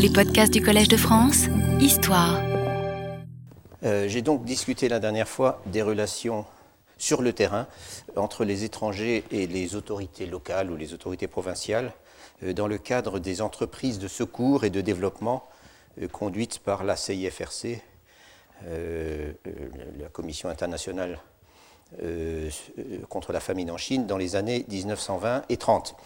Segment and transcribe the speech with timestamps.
[0.00, 1.46] Les podcasts du Collège de France,
[1.80, 2.40] Histoire.
[3.82, 6.44] Euh, J'ai donc discuté la dernière fois des relations
[6.98, 7.66] sur le terrain
[8.14, 11.92] entre les étrangers et les autorités locales ou les autorités provinciales
[12.44, 15.48] euh, dans le cadre des entreprises de secours et de développement
[16.00, 17.82] euh, conduites par la CIFRC,
[18.64, 21.18] la Commission internationale
[23.08, 25.96] contre la famine en Chine, dans les années 1920 et 30.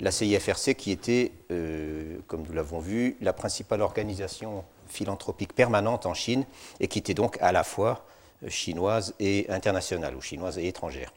[0.00, 6.12] La CIFRC qui était, euh, comme nous l'avons vu, la principale organisation philanthropique permanente en
[6.12, 6.44] Chine
[6.80, 8.04] et qui était donc à la fois
[8.44, 11.14] euh, chinoise et internationale, ou chinoise et étrangère,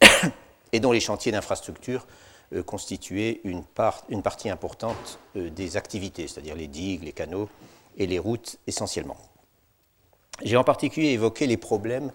[0.72, 2.08] et dont les chantiers d'infrastructure
[2.52, 7.48] euh, constituaient une, part, une, partie importante des activités, c'est-à-dire les digues, les canaux
[7.96, 9.16] et les routes essentiellement.
[10.42, 12.10] J'ai en particulier évoqué les problèmes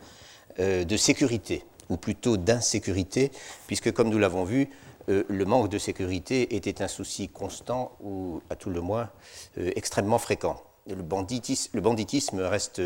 [0.58, 3.32] de sécurité, ou plutôt d'insécurité,
[3.68, 4.70] puisque comme nous l'avons vu,
[5.10, 9.10] euh, le manque de sécurité était un souci constant ou à tout le moins
[9.58, 10.62] euh, extrêmement fréquent.
[10.88, 12.82] Le banditisme, reste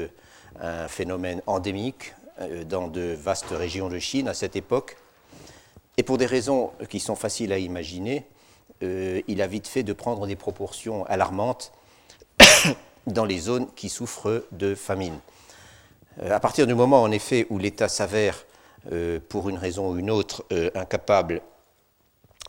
[0.59, 4.97] un phénomène endémique euh, dans de vastes régions de Chine à cette époque.
[5.97, 8.25] Et pour des raisons qui sont faciles à imaginer,
[8.81, 11.71] il a vite fait de prendre des proportions alarmantes
[13.07, 15.19] dans les zones qui souffrent de famine.
[16.19, 18.43] À partir du moment, en effet, où l'État s'avère,
[19.29, 21.43] pour une raison ou une autre, incapable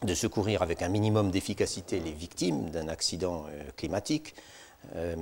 [0.02, 4.34] de secourir avec un minimum d'efficacité les victimes d'un accident euh, climatique
[4.96, 5.14] euh,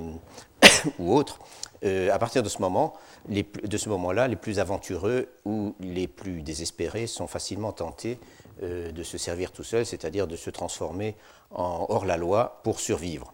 [0.99, 1.39] ou autre,
[1.85, 2.95] euh, à partir de ce moment,
[3.29, 8.19] de ce moment-là, les plus aventureux ou les plus désespérés sont facilement tentés
[8.63, 11.17] de se servir tout seuls, c'est-à-dire de se transformer
[11.51, 13.33] en hors-la-loi pour survivre.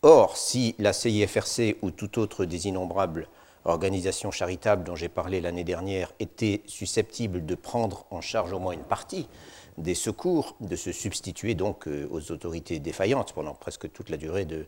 [0.00, 3.28] Or, si la CIFRC ou toute autre des innombrables
[3.64, 8.72] organisations charitables dont j'ai parlé l'année dernière était susceptible de prendre en charge au moins
[8.72, 9.28] une partie
[9.78, 14.44] des secours, de se substituer donc euh, aux autorités défaillantes pendant presque toute la durée
[14.44, 14.66] de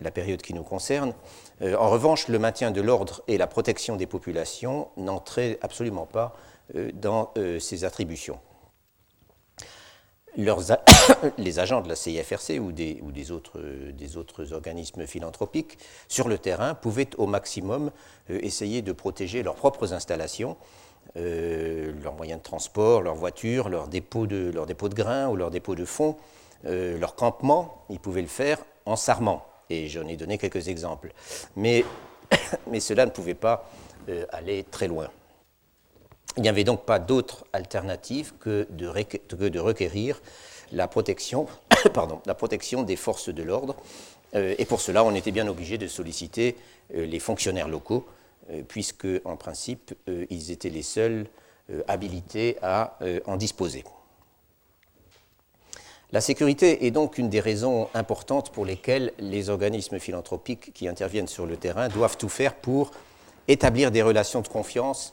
[0.00, 1.14] la période qui nous concerne.
[1.62, 6.34] Euh, en revanche, le maintien de l'ordre et la protection des populations n'entraient absolument pas
[6.74, 8.38] euh, dans ces attributions.
[11.38, 17.26] Les agents de la CIFRC ou, des, autres, organismes philanthropiques sur le terrain pouvaient au
[17.26, 17.90] maximum
[18.28, 20.58] essayer de protéger leurs propres installations
[21.16, 25.74] euh, leurs moyens de transport, leurs voitures, leurs dépôts de, de grains ou leurs dépôts
[25.74, 26.16] de fonds,
[26.64, 29.44] euh, leur campement, ils pouvaient le faire en s'armant.
[29.70, 31.12] Et j'en ai donné quelques exemples.
[31.56, 31.84] Mais,
[32.70, 33.68] mais cela ne pouvait pas
[34.08, 35.08] euh, aller très loin.
[36.36, 40.20] Il n'y avait donc pas d'autre alternative que de, que de, requérir
[40.72, 41.46] la protection,
[41.94, 43.76] pardon, la protection des forces de l'ordre.
[44.34, 46.56] Euh, et pour cela, on était bien obligé de solliciter
[46.94, 48.06] les fonctionnaires locaux
[48.68, 51.26] puisque, en principe, euh, ils étaient les seuls
[51.70, 53.84] euh, habilités à en disposer.
[56.12, 61.26] La sécurité est donc une des raisons importantes pour lesquelles les organismes philanthropiques qui interviennent
[61.26, 62.92] sur le terrain doivent tout faire pour
[63.48, 65.12] établir des relations de confiance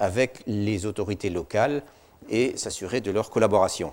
[0.00, 1.82] avec les autorités locales
[2.30, 3.92] et s'assurer de leur collaboration.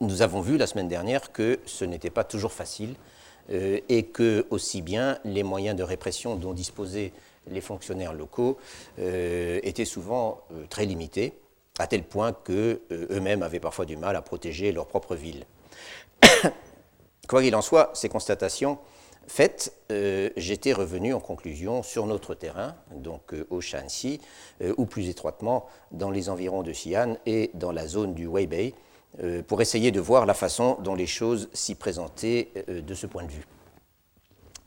[0.00, 4.46] Nous avons vu la semaine dernière que ce n'était pas toujours facile euh, et que
[4.50, 7.12] aussi bien les moyens de répression dont disposaient
[7.48, 8.58] les fonctionnaires locaux
[8.98, 11.38] euh, étaient souvent euh, très limités,
[11.78, 15.44] à tel point qu'eux-mêmes avaient parfois du mal à protéger leur propre ville.
[17.28, 18.78] Quoi qu'il en soit, ces constatations
[19.26, 24.20] faites, euh, j'étais revenu en conclusion sur notre terrain, donc euh, au Shanxi,
[24.60, 28.74] euh, ou plus étroitement dans les environs de Xi'an et dans la zone du Weibei,
[28.74, 28.89] euh,
[29.46, 33.24] pour essayer de voir la façon dont les choses s'y présentaient euh, de ce point
[33.24, 33.46] de vue.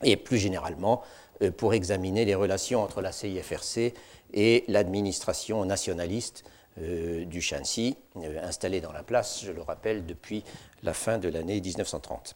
[0.02, 1.02] Et plus généralement,
[1.42, 3.94] euh, pour examiner les relations entre la CIFRC
[4.32, 6.44] et l'administration nationaliste
[6.76, 7.96] du Shanxi,
[8.42, 10.42] installée dans la place, je le rappelle, depuis
[10.82, 12.34] la fin de l'année 1930.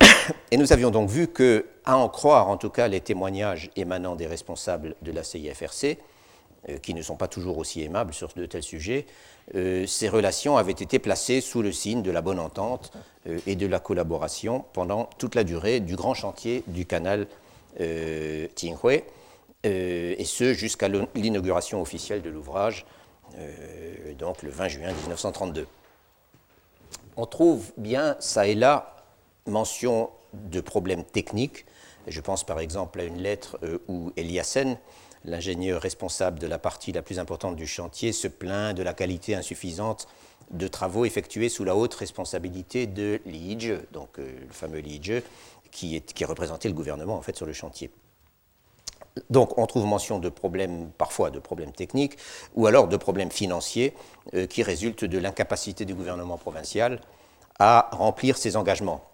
[0.52, 4.14] Et nous avions donc vu que, à en croire en tout cas les témoignages émanant
[4.14, 5.98] des responsables de la CIFRC,
[6.68, 9.06] euh, qui ne sont pas toujours aussi aimables sur de tels sujets,
[9.54, 12.92] euh, ces relations avaient été placées sous le signe de la bonne entente
[13.28, 17.26] euh, et de la collaboration pendant toute la durée du grand chantier du canal
[17.80, 19.02] euh, Tinghui,
[19.66, 22.84] euh, et ce jusqu'à l'inauguration officielle de l'ouvrage,
[24.18, 25.66] donc le 20 juin 1932.
[27.18, 28.96] On trouve bien, ça et là,
[29.46, 31.66] mention de problèmes techniques.
[32.06, 34.78] Je pense par exemple à une lettre où Eliassen,
[35.24, 39.34] l'ingénieur responsable de la partie la plus importante du chantier, se plaint de la qualité
[39.34, 40.06] insuffisante
[40.50, 45.00] de travaux effectués sous la haute responsabilité de Li Zhe, donc euh, le fameux Li
[45.02, 45.22] Zhe,
[45.70, 47.90] qui, est, qui représentait le gouvernement en fait sur le chantier.
[49.30, 52.16] Donc on trouve mention de problèmes, parfois de problèmes techniques,
[52.54, 53.94] ou alors de problèmes financiers
[54.34, 57.00] euh, qui résultent de l'incapacité du gouvernement provincial
[57.58, 59.04] à remplir ses engagements.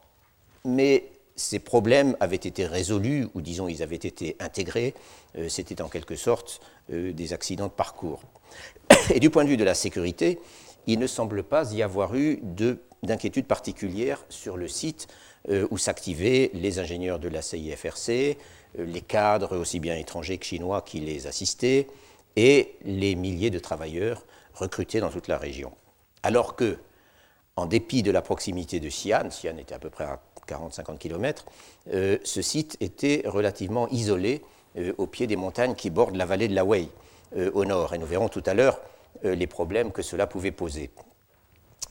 [0.64, 4.94] Mais ces problèmes avaient été résolus, ou disons ils avaient été intégrés,
[5.36, 6.60] euh, c'était en quelque sorte
[6.92, 8.22] euh, des accidents de parcours.
[9.14, 10.38] Et du point de vue de la sécurité,
[10.86, 12.40] il ne semble pas y avoir eu
[13.02, 15.08] d'inquiétude particulière sur le site
[15.48, 18.36] euh, où s'activaient les ingénieurs de la CIFRC,
[18.78, 21.86] les cadres aussi bien étrangers que chinois qui les assistaient,
[22.36, 25.72] et les milliers de travailleurs recrutés dans toute la région.
[26.22, 26.78] Alors que,
[27.56, 31.44] en dépit de la proximité de Xi'an, Xi'an était à peu près à 40-50 km,
[31.92, 34.42] euh, ce site était relativement isolé
[34.76, 36.88] euh, au pied des montagnes qui bordent la vallée de la Wei
[37.36, 37.94] euh, au nord.
[37.94, 38.80] Et nous verrons tout à l'heure
[39.22, 40.90] les problèmes que cela pouvait poser.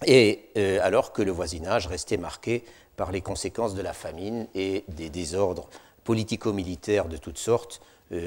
[0.06, 0.50] Et
[0.84, 2.64] alors que le voisinage restait marqué
[2.98, 5.68] par les conséquences de la famine et des désordres
[6.04, 7.82] politico-militaires de toutes sortes,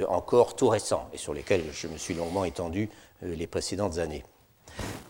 [0.08, 2.88] encore tout récents, et sur lesquels je me suis longuement étendu
[3.22, 4.24] les précédentes années.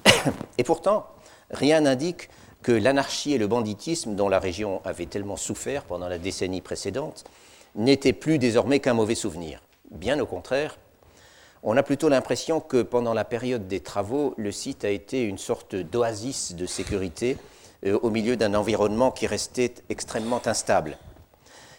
[0.58, 1.06] Et pourtant,
[1.50, 2.28] rien n'indique
[2.66, 7.22] que l'anarchie et le banditisme dont la région avait tellement souffert pendant la décennie précédente
[7.76, 9.62] n'étaient plus désormais qu'un mauvais souvenir.
[9.92, 10.76] Bien au contraire,
[11.62, 15.38] on a plutôt l'impression que pendant la période des travaux, le site a été une
[15.38, 17.36] sorte d'oasis de sécurité
[17.84, 20.98] euh, au milieu d'un environnement qui restait extrêmement instable.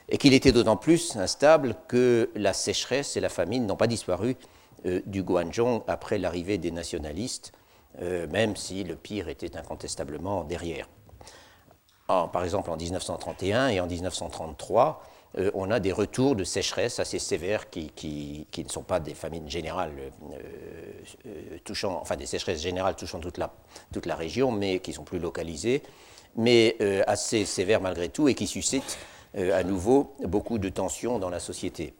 [0.08, 4.38] Et qu'il était d'autant plus instable que la sécheresse et la famine n'ont pas disparu
[4.86, 7.52] euh, du Guangzhou après l'arrivée des nationalistes
[8.02, 10.88] euh, même si le pire était incontestablement derrière.
[12.08, 15.02] par exemple, en 1931 et en 1933,
[15.38, 19.50] euh, on a des retours de sécheresse assez sévères qui, ne sont pas des famines
[19.50, 19.92] générales
[21.26, 23.52] euh, touchant, enfin des sécheresses générales touchant toute la,
[23.92, 25.82] toute la région, mais qui sont plus localisées,
[26.36, 26.78] mais
[27.08, 28.98] assez sévères malgré tout et qui suscitent
[29.36, 31.94] à nouveau beaucoup de tensions dans la société.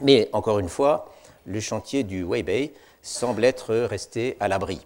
[0.00, 1.10] Mais encore une fois,
[1.46, 4.80] le chantier du Weibei semble être resté à l'abri.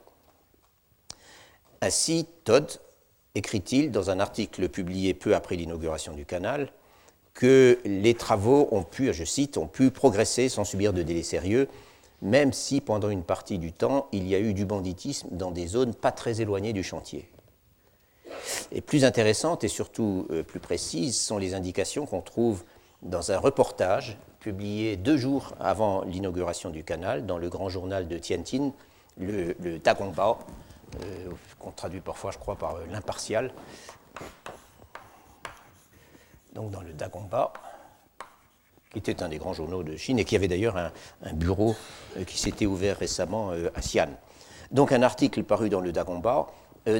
[1.82, 2.80] Ainsi, Todd
[3.34, 6.72] écrit-il dans un article publié peu après l'inauguration du canal
[7.34, 11.68] que les travaux ont pu, je cite, ont pu progresser sans subir de délais sérieux,
[12.22, 15.66] même si pendant une partie du temps, il y a eu du banditisme dans des
[15.66, 17.28] zones pas très éloignées du chantier.
[18.72, 22.64] Et plus intéressantes et surtout euh, plus précises sont les indications qu'on trouve
[23.02, 24.16] dans un reportage
[24.46, 28.70] publié deux jours avant l'inauguration du canal dans le grand journal de Tianjin,
[29.18, 30.38] le, le Dagongbao,
[31.02, 33.52] euh, qu'on traduit parfois, je crois, par euh, l'impartial.
[36.54, 37.48] Donc dans le Dagongbao,
[38.92, 41.74] qui était un des grands journaux de Chine et qui avait d'ailleurs un, bureau
[42.16, 44.10] euh, qui s'était ouvert récemment à Xi'an.
[44.70, 46.46] Donc un article paru dans le Dagongbao,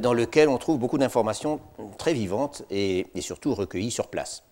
[0.03, 1.61] dans lequel on trouve beaucoup d'informations
[1.97, 4.43] très vivantes et, et surtout recueillies sur place.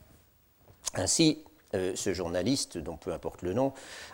[0.95, 1.43] Ainsi,
[1.75, 3.73] euh, ce journaliste, dont peu importe le nom,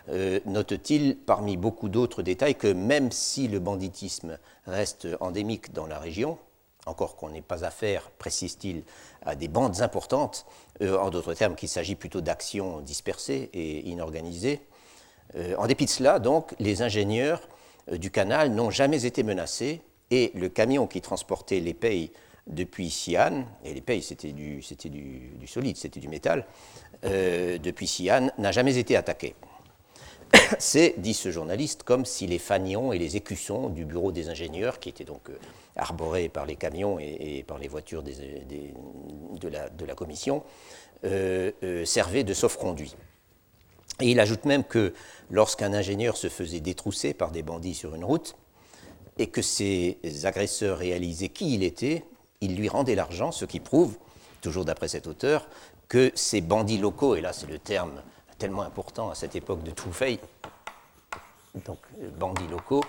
[0.09, 5.99] euh, note-t-il, parmi beaucoup d'autres détails, que même si le banditisme reste endémique dans la
[5.99, 6.37] région,
[6.87, 8.83] encore qu'on n'ait pas affaire, précise-t-il,
[9.23, 10.45] à des bandes importantes,
[10.81, 14.61] euh, en d'autres termes qu'il s'agit plutôt d'actions dispersées et inorganisées,
[15.57, 17.47] en dépit de cela, donc, les ingénieurs
[17.89, 19.79] du canal n'ont jamais été menacés
[20.09, 22.11] et le camion qui transportait les pays
[22.47, 24.61] depuis Xi'an, et les pays c'était du,
[25.45, 26.45] solide, c'était du métal,
[27.05, 29.35] euh, depuis Xi'an n'a jamais été attaqué.
[30.59, 34.79] C'est, dit ce journaliste, comme si les fanions et les écussons du bureau des ingénieurs,
[34.79, 35.37] qui étaient donc euh,
[35.75, 40.43] arborés par les camions et, par les voitures de, la, commission,
[41.03, 41.51] euh,
[41.85, 42.95] servaient de sauf-conduit.
[43.99, 44.93] Et il ajoute même que
[45.29, 48.35] lorsqu'un ingénieur se faisait détrousser par des bandits sur une route,
[49.17, 52.03] et que ces agresseurs réalisaient qui il était,
[52.39, 53.97] il lui rendait l'argent, ce qui prouve,
[54.41, 55.47] toujours d'après cet auteur,
[55.91, 58.01] que ces bandits locaux, et là c'est le terme
[58.37, 60.21] tellement important à cette époque de Troufei,
[61.65, 61.79] donc
[62.17, 62.81] bandits locaux,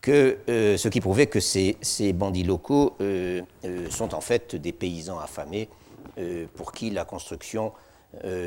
[0.00, 1.76] que, euh, ce qui prouvait que ces,
[2.14, 5.68] bandits locaux euh, euh, sont en fait des paysans affamés
[6.56, 7.72] pour qui la construction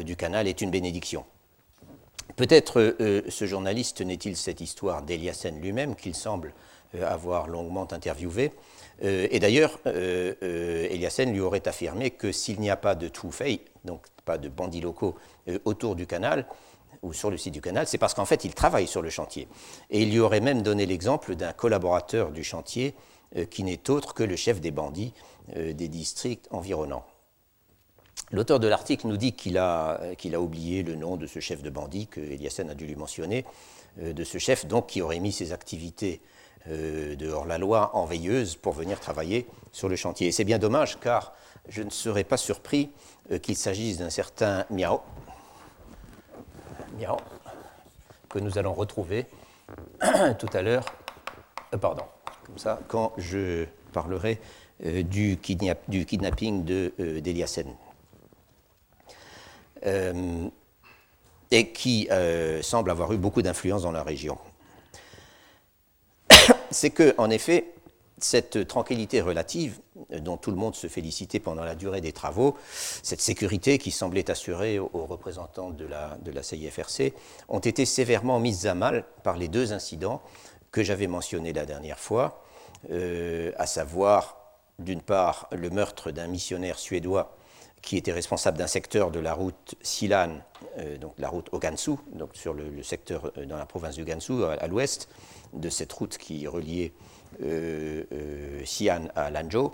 [0.04, 1.26] du canal est une bénédiction.
[2.36, 2.96] Peut-être
[3.28, 6.54] ce journaliste n'est-il cette histoire d'Eliassen lui-même qu'il semble
[7.02, 8.52] avoir longuement interviewé,
[9.04, 13.12] euh, et d'ailleurs, euh, euh, Eliassen lui aurait affirmé que s'il n'y a pas de
[13.32, 15.16] Fei, donc pas de bandits locaux
[15.66, 16.48] autour du canal,
[17.04, 19.48] ou sur le site du canal, c'est parce qu'en fait, il travaille sur le chantier.
[19.92, 22.96] Et il lui aurait même donné l'exemple d'un collaborateur du chantier
[23.52, 25.14] qui n'est autre que le chef des bandits
[25.56, 27.06] des districts environnants.
[28.32, 30.00] L'auteur de l'article nous dit qu'il a,
[30.40, 33.46] oublié le nom de ce chef de bandit que Eliassen a dû lui mentionner,
[34.02, 36.22] de ce chef donc qui aurait mis ses activités
[36.68, 40.30] euh, de hors-la-loi en veilleuse pour venir travailler sur le chantier.
[40.30, 41.34] Et c'est bien dommage car
[41.70, 42.90] je ne serais pas surpris
[43.32, 45.02] euh, qu'il s'agisse d'un certain Miao,
[46.98, 47.18] Miao,
[48.30, 49.28] que nous allons retrouver
[50.40, 50.86] tout à l'heure.
[51.72, 52.06] Euh, pardon,
[52.48, 54.42] comme ça, quand je parlerai
[54.80, 57.68] du, kidnapping de d'Eliasen.
[61.52, 62.10] et qui
[62.62, 64.38] semble avoir eu beaucoup d'influence dans la région.
[66.72, 67.74] C'est que, en effet,
[68.18, 69.80] cette tranquillité relative
[70.10, 72.56] dont tout le monde se félicitait pendant la durée des travaux,
[73.04, 77.14] cette sécurité qui semblait assurée aux représentants de la, de la CIFRC,
[77.50, 80.22] ont été sévèrement mises à mal par les deux incidents
[80.72, 82.44] que j'avais mentionnés la dernière fois,
[82.92, 84.38] euh, à savoir
[84.80, 87.35] d'une part le meurtre d'un missionnaire suédois
[87.86, 90.40] qui était responsable d'un secteur de la route Silan,
[90.80, 94.04] euh, donc la route au Gansu, donc sur le, secteur euh, dans la province du
[94.04, 95.08] Gansu, à l'ouest
[95.54, 96.92] de cette route qui reliait
[97.44, 98.04] euh,
[98.64, 99.72] Xi'an à Lanzhou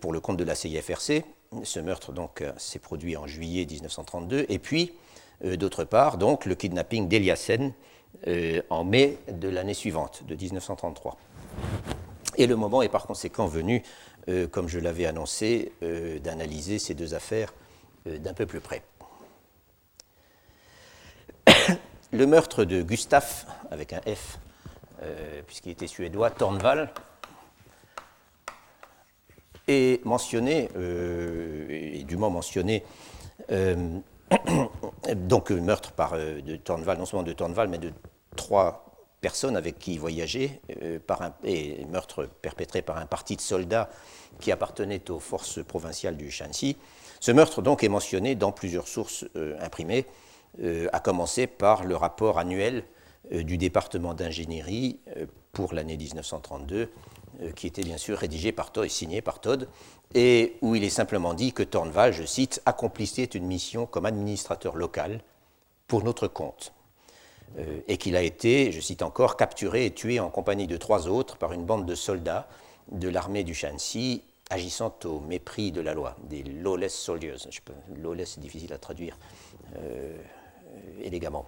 [0.00, 1.22] pour le compte de la CIFRC.
[1.62, 4.46] Ce meurtre donc s'est produit en juillet 1932.
[4.48, 4.92] Et puis,
[5.44, 7.72] d'autre part, donc le kidnapping d'Eliasen
[8.70, 11.16] en mai de l'année suivante, de 1933.
[12.38, 13.84] Et le moment est par conséquent venu,
[14.50, 15.72] comme je l'avais annoncé,
[16.22, 17.52] d'analyser ces deux affaires
[18.06, 18.82] d'un peu plus près.
[22.12, 24.38] Le meurtre de Gustave, avec un F,
[25.02, 26.92] euh, puisqu'il était suédois, Tornval,
[29.66, 32.84] est mentionné, euh, et dûment mentionné,
[33.50, 33.98] euh,
[35.14, 37.92] donc meurtre par, de Tornval, non seulement de Tornval, mais de
[38.36, 38.91] trois
[39.22, 40.60] personnes avec qui il voyageait,
[41.06, 43.88] par un, et meurtre perpétré par un parti de soldats
[44.40, 46.76] qui appartenait aux forces provinciales du Shanxi.
[47.20, 49.24] Ce meurtre donc est mentionné dans plusieurs sources
[49.60, 50.04] imprimées,
[50.92, 52.84] à commencer par le rapport annuel
[53.30, 56.90] euh, du département d'ingénierie euh, pour l'année 1932,
[57.40, 59.68] euh, qui était bien sûr rédigé par Todd et signé par Todd,
[60.12, 64.74] et où il est simplement dit que Tornval, je cite, accomplissait une mission comme administrateur
[64.74, 65.20] local
[65.86, 66.72] pour notre compte,
[67.86, 71.36] et qu'il a été, je cite encore, capturé et tué en compagnie de trois autres
[71.36, 72.48] par une bande de soldats
[72.90, 77.36] de l'armée du Shanxi agissant au mépris de la loi, des lawless soldiers.
[78.02, 79.18] lawless, c'est difficile à traduire
[81.02, 81.46] élégamment.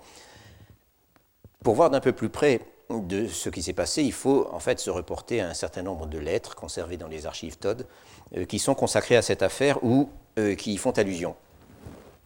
[1.62, 4.78] Pour voir d'un peu plus près de ce qui s'est passé, il faut en fait
[4.78, 7.87] se reporter à un certain nombre de lettres conservées dans les archives Todd
[8.37, 11.34] euh, qui sont consacrées à cette affaire ou euh, qui y font allusion.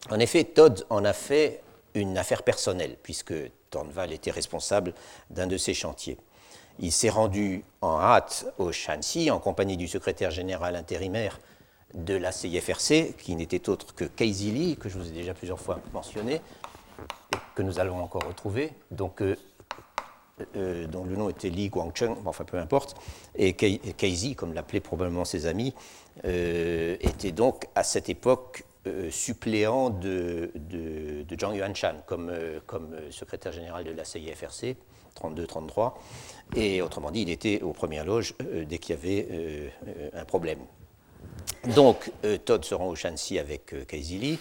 [0.09, 1.61] En effet, Todd en a fait
[1.93, 3.33] une affaire personnelle, puisque
[3.69, 4.93] Tornval était responsable
[5.29, 6.17] d'un de ses chantiers.
[6.79, 11.39] Il s'est rendu en hâte au Shanxi en compagnie du secrétaire général intérimaire
[11.93, 15.59] de la CIFRC, qui n'était autre que Casey Lee, que je vous ai déjà plusieurs
[15.59, 16.41] fois mentionné,
[17.55, 19.35] que nous allons encore retrouver, donc, euh,
[20.55, 22.95] euh, dont le nom était Li Guangcheng, enfin peu importe,
[23.35, 25.73] et Keizi, comme l'appelaient probablement ses amis,
[26.25, 28.63] euh, était donc à cette époque
[29.11, 32.31] suppléant de, de, de, Zhang Yuanshan comme,
[32.65, 34.75] comme secrétaire général de la CIFRC,
[35.21, 35.93] 32-33,
[36.55, 38.35] et autrement dit, il était aux premières loges
[38.67, 39.71] dès qu'il y avait
[40.13, 40.59] un problème.
[41.75, 42.11] Donc,
[42.45, 44.39] Todd se rend au Shanxi avec Keizi Li.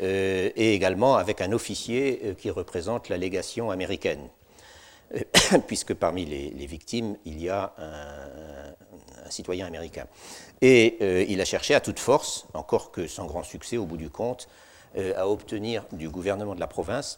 [0.00, 4.28] Euh, et également avec un officier euh, qui représente la légation américaine,
[5.14, 5.20] euh,
[5.66, 8.72] puisque parmi les, victimes, il y a un,
[9.30, 10.06] citoyen américain.
[10.60, 14.10] Et il a cherché à toute force, encore que sans grand succès au bout du
[14.10, 14.48] compte,
[15.16, 17.16] à obtenir du gouvernement de la province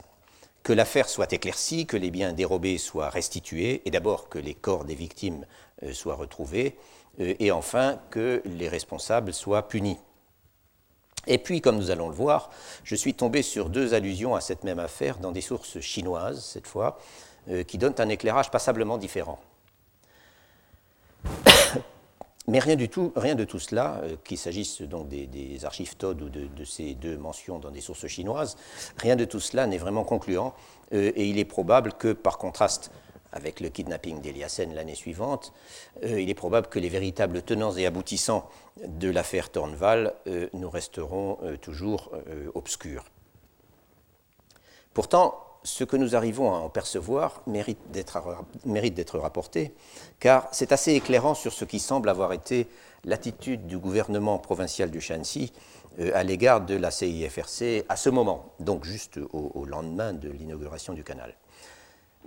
[0.62, 4.84] que l'affaire soit éclaircie, que les biens dérobés soient restitués, et d'abord que les corps
[4.84, 5.44] des victimes
[5.92, 6.76] soient retrouvés,
[7.18, 9.99] et enfin que les responsables soient punis.
[11.26, 12.50] Et puis, comme nous allons le voir,
[12.82, 16.66] je suis tombé sur deux allusions à cette même affaire dans des sources chinoises, cette
[16.66, 16.99] fois,
[17.49, 19.40] euh, qui donnent un éclairage passablement différent.
[22.47, 26.21] Mais rien du tout, rien de tout cela, euh, qu'il s'agisse donc des, archives Todd
[26.21, 28.57] ou de, ces deux mentions dans des sources chinoises,
[28.99, 30.55] rien de tout cela n'est vraiment concluant,
[30.93, 32.91] euh, et il est probable que, par contraste
[33.33, 35.53] avec le kidnapping d'Eliasen l'année suivante,
[36.05, 38.49] euh, il est probable que les véritables tenants et aboutissants
[38.87, 40.15] de l'affaire Tornval
[40.53, 42.11] nous resteront toujours
[42.55, 43.05] obscurs.
[44.93, 49.75] Pourtant, ce que nous arrivons à en percevoir mérite d'être rapporté,
[50.21, 52.68] car c'est assez éclairant sur ce qui semble avoir été
[53.04, 55.52] l'attitude du gouvernement provincial du Shanxi
[56.12, 60.92] à l'égard de la CIFRC à ce moment, donc juste au, au lendemain de l'inauguration
[60.92, 61.35] du canal.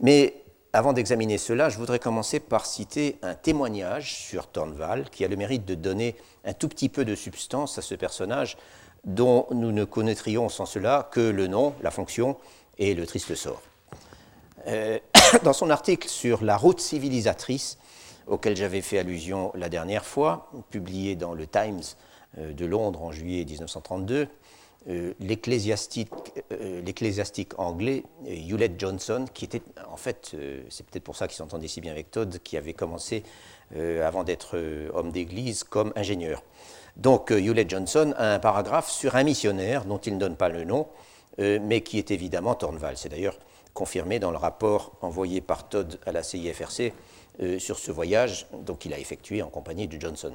[0.01, 5.27] Mais avant d'examiner cela, je voudrais commencer par citer un témoignage sur Tornval qui a
[5.27, 6.15] le mérite de donner
[6.45, 8.57] un tout petit peu de substance à ce personnage
[9.03, 12.37] dont nous ne connaîtrions sans cela que le nom, la fonction
[12.79, 13.61] et le triste sort.
[14.67, 14.99] Euh,
[15.43, 17.77] dans son article sur la route civilisatrice,
[18.27, 21.81] auquel j'avais fait allusion la dernière fois, publié dans le Times
[22.37, 24.27] euh, de Londres en juillet 1932,
[25.19, 26.09] l'ecclésiastique
[27.57, 30.33] anglais Hewlett Johnson, qui était en fait,
[30.69, 33.23] c'est peut-être pour ça qu'il s'entendait si bien avec Todd, qui avait commencé
[33.75, 34.57] avant d'être
[34.93, 36.41] homme d'église comme ingénieur.
[36.95, 40.63] Donc Hewlett Johnson a un paragraphe sur un missionnaire dont il ne donne pas le
[40.63, 40.87] nom,
[41.37, 42.97] mais qui est évidemment Tornval.
[42.97, 43.37] C'est d'ailleurs
[43.77, 46.93] confirmé dans le rapport envoyé par Todd à la CIFRC
[47.39, 48.47] euh, sur ce voyage
[48.79, 50.33] qu'il a effectué en compagnie de Johnson.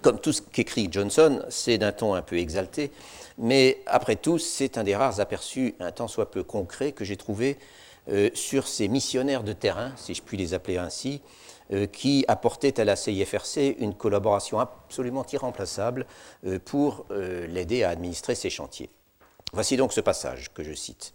[0.00, 2.90] Comme tout ce qu'écrit Johnson, c'est d'un ton un peu exalté,
[3.38, 7.16] mais après tout, c'est un des rares aperçus un tant soit peu concret que j'ai
[7.16, 7.56] trouvé
[8.08, 11.22] euh, sur ces missionnaires de terrain, si je puis les appeler ainsi,
[11.72, 16.06] euh, qui apportaient à la CIFRC une collaboration absolument irremplaçable
[16.64, 17.06] pour
[17.46, 18.90] l'aider à administrer ses chantiers.
[19.52, 21.14] Voici donc ce passage que je cite.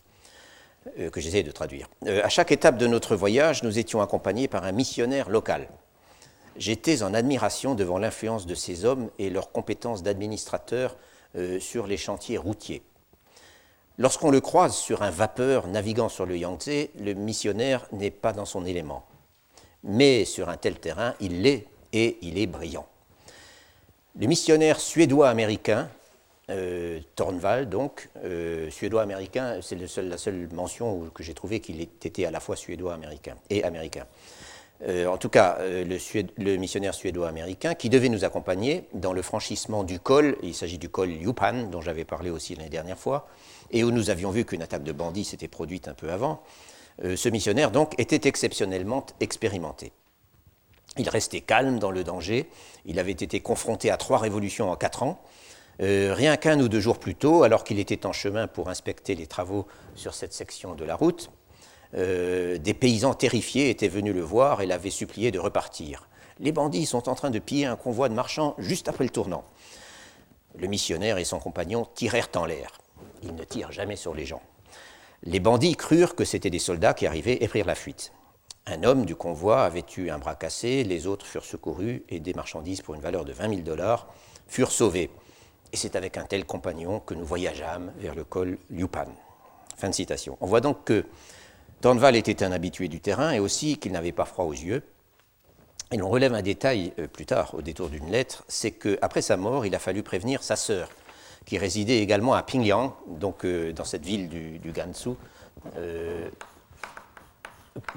[0.99, 1.89] Euh, que j'essaie de traduire.
[2.05, 5.67] Euh, à chaque étape de notre voyage, nous étions accompagnés par un missionnaire local.
[6.55, 10.95] J'étais en admiration devant l'influence de ces hommes et leurs compétences d'administrateurs
[11.35, 12.83] euh, sur les chantiers routiers.
[13.97, 18.45] Lorsqu'on le croise sur un vapeur naviguant sur le Yangtze, le missionnaire n'est pas dans
[18.45, 19.03] son élément.
[19.83, 22.87] Mais sur un tel terrain, il l'est et il est brillant.
[24.19, 25.89] Le missionnaire suédois-américain
[26.49, 26.99] euh,
[27.65, 32.55] donc, euh, suédois-américain, c'est la seule mention que j'ai trouvé qu'il était à la fois
[32.55, 34.05] suédois-américain et américain.
[34.87, 39.99] Euh, en tout cas, le, missionnaire suédois-américain qui devait nous accompagner dans le franchissement du
[39.99, 43.27] col, il s'agit du col Yupan, dont j'avais parlé aussi l'année dernière fois,
[43.71, 46.43] et où nous avions vu qu'une attaque de bandits s'était produite un peu avant.
[47.03, 49.91] ce missionnaire, donc, était exceptionnellement expérimenté.
[50.97, 52.47] Il restait calme dans le danger,
[52.85, 55.21] il avait été confronté à trois révolutions en quatre ans,
[55.81, 59.15] euh, rien qu'un ou deux jours plus tôt, alors qu'il était en chemin pour inspecter
[59.15, 61.29] les travaux sur cette section de la route,
[61.95, 66.09] euh, des paysans terrifiés étaient venus le voir et l'avaient supplié de repartir.
[66.39, 69.45] Les bandits sont en train de piller un convoi de marchands juste après le tournant.
[70.57, 72.71] Le missionnaire et son compagnon tirèrent en l'air.
[73.23, 74.41] Ils ne tirent jamais sur les gens.
[75.23, 78.11] Les bandits crurent que c'étaient des soldats qui arrivaient et prirent la fuite.
[78.65, 82.33] Un homme du convoi avait eu un bras cassé, les autres furent secourus et des
[82.33, 84.07] marchandises pour une valeur de 20 000 dollars
[84.47, 85.09] furent sauvées.
[85.73, 89.07] Et c'est avec un tel compagnon que nous voyageâmes vers le col Liupan.
[89.75, 90.37] Fin de citation.
[90.41, 91.05] On voit donc que
[91.81, 94.83] Dornval était un habitué du terrain et aussi qu'il n'avait pas froid aux yeux.
[95.91, 99.37] Et l'on relève un détail euh, plus tard, au détour d'une lettre, c'est qu'après sa
[99.37, 100.89] mort, il a fallu prévenir sa sœur,
[101.45, 105.11] qui résidait également à Pingyang, donc euh, dans cette ville du, Gansu.
[105.77, 106.29] Euh,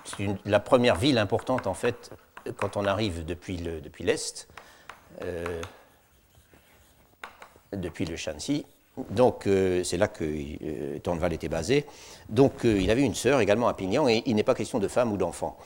[0.04, 2.12] c'est la première ville importante, en fait,
[2.58, 4.04] quand on arrive depuis l'Est depuis
[7.72, 8.64] le Shanxi.
[9.10, 11.86] Donc, euh, c'est là que euh, était basé.
[12.28, 14.88] Donc, euh, il avait une sœur également à Pignan, et il n'est pas question de
[14.88, 15.56] femme ou d'enfant.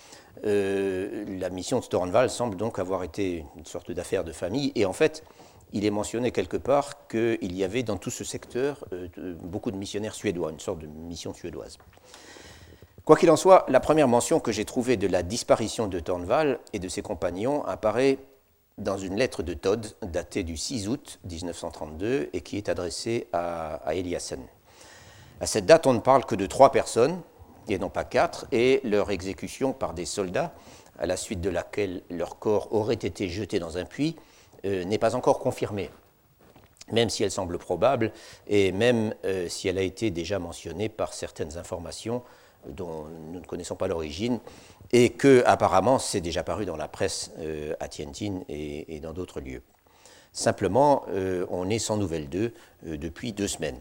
[0.45, 4.85] Euh, la mission de Tornval semble donc avoir été une sorte d'affaire de famille, et
[4.85, 5.25] en fait,
[5.73, 8.85] il est mentionné quelque part qu'il y avait dans tout ce secteur
[9.43, 11.79] beaucoup de missionnaires suédois, une sorte de mission suédoise.
[13.05, 16.61] Quoi qu'il en soit, la première mention que j'ai trouvée de la disparition de Tornval
[16.73, 18.19] et de ses compagnons apparaît
[18.79, 23.81] dans une lettre de Todd datée du 6 août 1932 et qui est adressée à,
[23.95, 24.41] Eliassen.
[25.41, 27.21] À cette date, on ne parle que de trois personnes,
[27.69, 30.55] et non pas quatre, et leur exécution par des soldats,
[30.99, 34.17] à la suite de laquelle leur corps aurait été jeté dans un puits,
[34.65, 35.91] euh, n'est pas encore confirmée,
[36.93, 38.13] même si elle semble probable,
[38.47, 42.23] et même euh, si elle a été déjà mentionnée par certaines informations
[42.69, 44.41] dont nous ne connaissons pas l'origine,
[44.93, 49.41] et que apparemment c'est déjà paru dans la presse euh, à Tianjin et, dans d'autres
[49.41, 49.63] lieux.
[50.33, 52.53] Simplement, euh, on est sans nouvelles d'eux
[52.87, 53.81] euh, depuis deux semaines.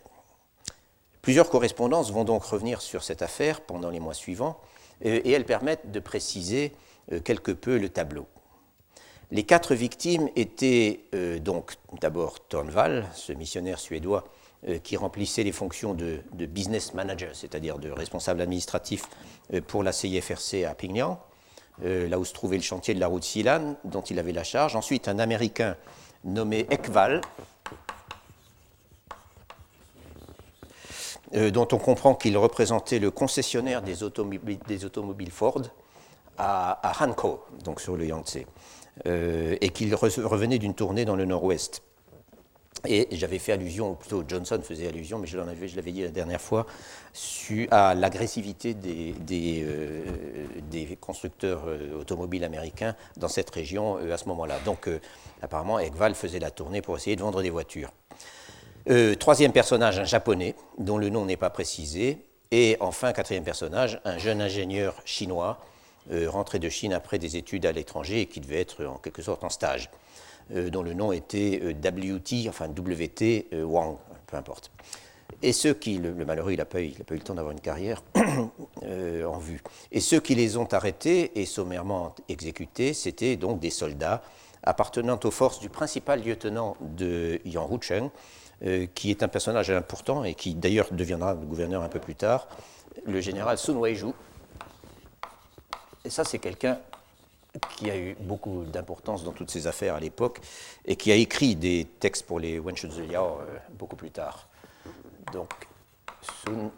[1.21, 4.59] Plusieurs correspondances vont donc revenir sur cette affaire pendant les mois suivants,
[5.01, 6.71] et elles permettent de préciser
[7.25, 8.25] quelque peu le tableau.
[9.31, 11.05] Les quatre victimes étaient
[11.41, 14.25] donc d'abord Thornvall, ce missionnaire suédois
[14.83, 19.03] qui remplissait les fonctions de, business manager, c'est-à-dire de responsable administratif
[19.53, 21.19] euh, pour la CIFRC à Pignan,
[21.83, 24.43] euh, là où se trouvait le chantier de la route Silan, dont il avait la
[24.43, 24.75] charge.
[24.75, 25.75] Ensuite, un Américain
[26.23, 27.21] nommé Ekval,
[31.51, 35.63] dont on comprend qu'il représentait le concessionnaire des automobiles, Ford
[36.37, 37.07] à, à,
[37.63, 38.45] donc sur le Yangtze,
[39.03, 41.81] et qu'il revenait d'une tournée dans le nord-ouest.
[42.85, 46.41] Et j'avais fait allusion, ou plutôt Johnson faisait allusion, mais je l'avais dit la dernière
[46.41, 46.65] fois,
[47.71, 50.05] à l'agressivité des, euh,
[50.99, 54.59] constructeurs euh, automobiles américains dans cette région euh, à ce moment-là.
[54.65, 54.89] Donc
[55.41, 57.91] apparemment, Ekval faisait la tournée pour essayer de vendre des voitures.
[59.17, 62.17] troisième personnage, un japonais, dont le nom n'est pas précisé.
[62.51, 65.59] Et enfin, quatrième personnage, un jeune ingénieur chinois
[66.27, 69.45] rentré de Chine après des études à l'étranger et qui devait être en quelque sorte
[69.45, 69.89] en stage,
[70.49, 74.71] dont le nom était WT, enfin WT Wang, peu importe.
[75.41, 78.01] Et ceux qui, le, malheureux, il n'a pas, eu le temps d'avoir une carrière
[78.83, 79.61] euh, en vue.
[79.91, 84.21] Et ceux qui les ont arrêtés et sommairement exécutés, c'était donc des soldats
[84.63, 88.09] appartenant aux forces du principal lieutenant de Yang Rucheng,
[88.65, 92.47] euh, qui est un personnage important et qui d'ailleurs deviendra gouverneur un peu plus tard,
[93.05, 94.13] le général Sun Weizhu.
[96.05, 96.79] Et ça, c'est quelqu'un
[97.75, 100.39] qui a eu beaucoup d'importance dans toutes ces affaires à l'époque
[100.85, 104.47] et qui a écrit des textes pour les Wenshun Liao euh, beaucoup plus tard.
[105.31, 105.51] Donc,
[106.21, 106.69] Sun,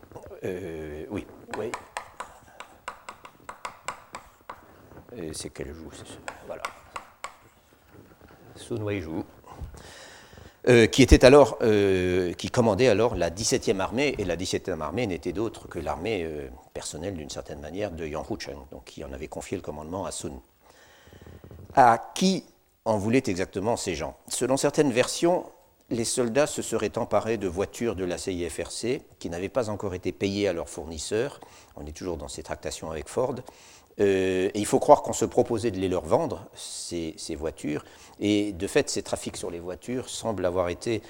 [0.44, 1.26] euh, oui,
[1.58, 1.72] oui.
[5.34, 5.90] C'est quel joue
[6.46, 6.64] Voilà.
[8.56, 9.24] Sun Weizhu,
[10.68, 15.06] euh, qui était alors, euh, qui commandait alors la 17e armée, et la 17e armée
[15.06, 19.14] n'était d'autre que l'armée euh, personnelle d'une certaine manière de Yang Hucheng, donc qui en
[19.14, 20.40] avait confié le commandement à Sun.
[21.76, 22.46] À qui
[22.86, 24.16] en voulaient exactement ces gens?
[24.30, 25.44] Selon certaines versions,
[25.90, 30.14] les soldats se seraient emparés de voitures de la CIFRC qui n'avaient pas encore été
[30.14, 31.42] payées à leurs fournisseurs.
[31.76, 33.36] On est toujours dans ces tractations avec Ford.
[34.00, 37.84] Euh, et il faut croire qu'on se proposait de les leur vendre, ces, voitures.
[38.20, 41.02] Et de fait, ces trafics sur les voitures semblent avoir été,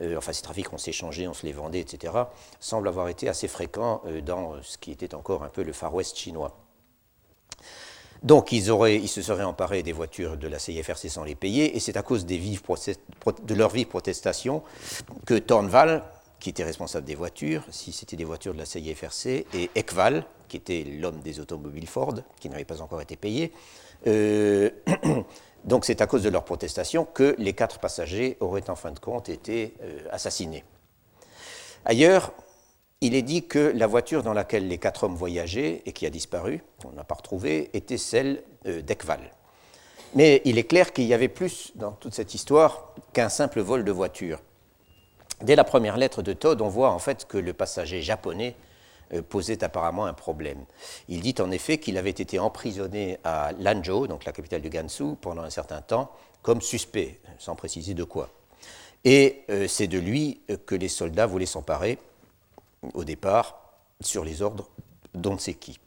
[0.00, 2.14] euh, enfin ces trafics, on s'échangeait, on se les vendait, etc.,
[2.60, 5.94] semblent avoir été assez fréquents euh, dans ce qui était encore un peu le Far
[5.94, 6.61] West chinois.
[8.22, 11.76] Donc ils, auraient, ils, se seraient emparés des voitures de la CIFRC sans les payer,
[11.76, 12.62] et c'est à cause des vives
[13.44, 14.62] de leurs vives protestations
[15.26, 16.04] que Tornval,
[16.38, 20.56] qui était responsable des voitures, si c'était des voitures de la CIFRC, et Ekval, qui
[20.56, 23.52] était l'homme des automobiles Ford, qui n'avait pas encore été payé,
[24.06, 24.70] euh,
[25.64, 28.98] donc c'est à cause de leurs protestations que les quatre passagers auraient en fin de
[28.98, 30.64] compte été euh, assassinés.
[31.84, 32.32] Ailleurs,
[33.02, 36.10] il est dit que la voiture dans laquelle les quatre hommes voyageaient et qui a
[36.10, 39.32] disparu, on n'a pas retrouvé, était celle euh, d'Ekval.
[40.14, 43.84] Mais il est clair qu'il y avait plus dans toute cette histoire qu'un simple vol
[43.84, 44.38] de voiture.
[45.40, 48.54] Dès la première lettre de Todd, on voit en fait que le passager japonais
[49.12, 50.64] euh, posait apparemment un problème.
[51.08, 55.16] Il dit en effet qu'il avait été emprisonné à Lanzhou, donc la capitale du Gansu,
[55.20, 56.12] pendant un certain temps,
[56.42, 58.30] comme suspect, sans préciser de quoi.
[59.04, 61.98] Et euh, c'est de lui que les soldats voulaient s'emparer
[62.94, 63.62] au départ
[64.00, 64.68] sur les ordres
[65.14, 65.78] d'on ne sait qui.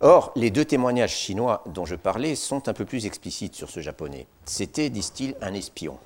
[0.00, 3.80] Or, les deux témoignages chinois dont je parlais sont un peu plus explicites sur ce
[3.80, 4.26] japonais.
[4.44, 5.98] C'était, disent-ils, un espion.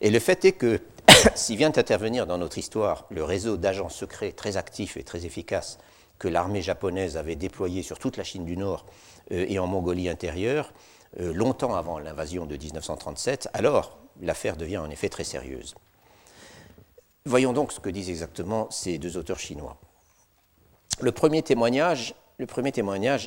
[0.00, 0.80] Et le fait est que,
[1.34, 5.78] s'il vient intervenir dans notre histoire le réseau d'agents secrets très actifs et très efficaces
[6.18, 8.86] que l'armée japonaise avait déployé sur toute la Chine du Nord
[9.32, 10.72] euh, et en Mongolie intérieure,
[11.18, 15.74] euh, longtemps avant l'invasion de 1937, alors l'affaire devient en effet très sérieuse.
[17.26, 19.76] Voyons donc ce que disent exactement ces deux auteurs chinois.
[21.00, 22.14] Le premier témoignage,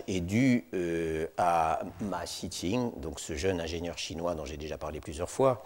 [0.07, 4.99] est dû euh, à Ma Xiqing, donc ce jeune ingénieur chinois dont j'ai déjà parlé
[4.99, 5.63] plusieurs fois,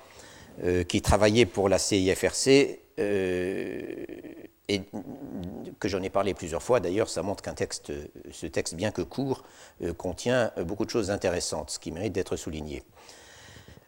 [0.63, 4.05] euh, qui travaillait pour la CIFRC euh,
[4.67, 4.81] et
[5.79, 6.81] que j'en ai parlé plusieurs fois.
[6.81, 7.93] D'ailleurs, ça montre qu'un texte,
[8.31, 9.43] ce texte, bien que court,
[9.95, 12.83] contient beaucoup de choses intéressantes, ce qui mérite d'être souligné.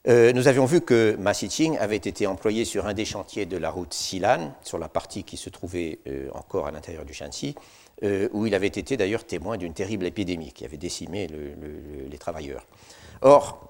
[0.07, 3.57] Euh, nous avions vu que Ma Xiqing avait été employé sur un des chantiers de
[3.57, 7.55] la route Xilan, sur la partie qui se trouvait euh, encore à l'intérieur du Shanxi,
[8.03, 11.27] euh, où il avait été d'ailleurs témoin d'une terrible épidémie qui avait décimé
[12.09, 12.65] les travailleurs.
[13.21, 13.67] Or,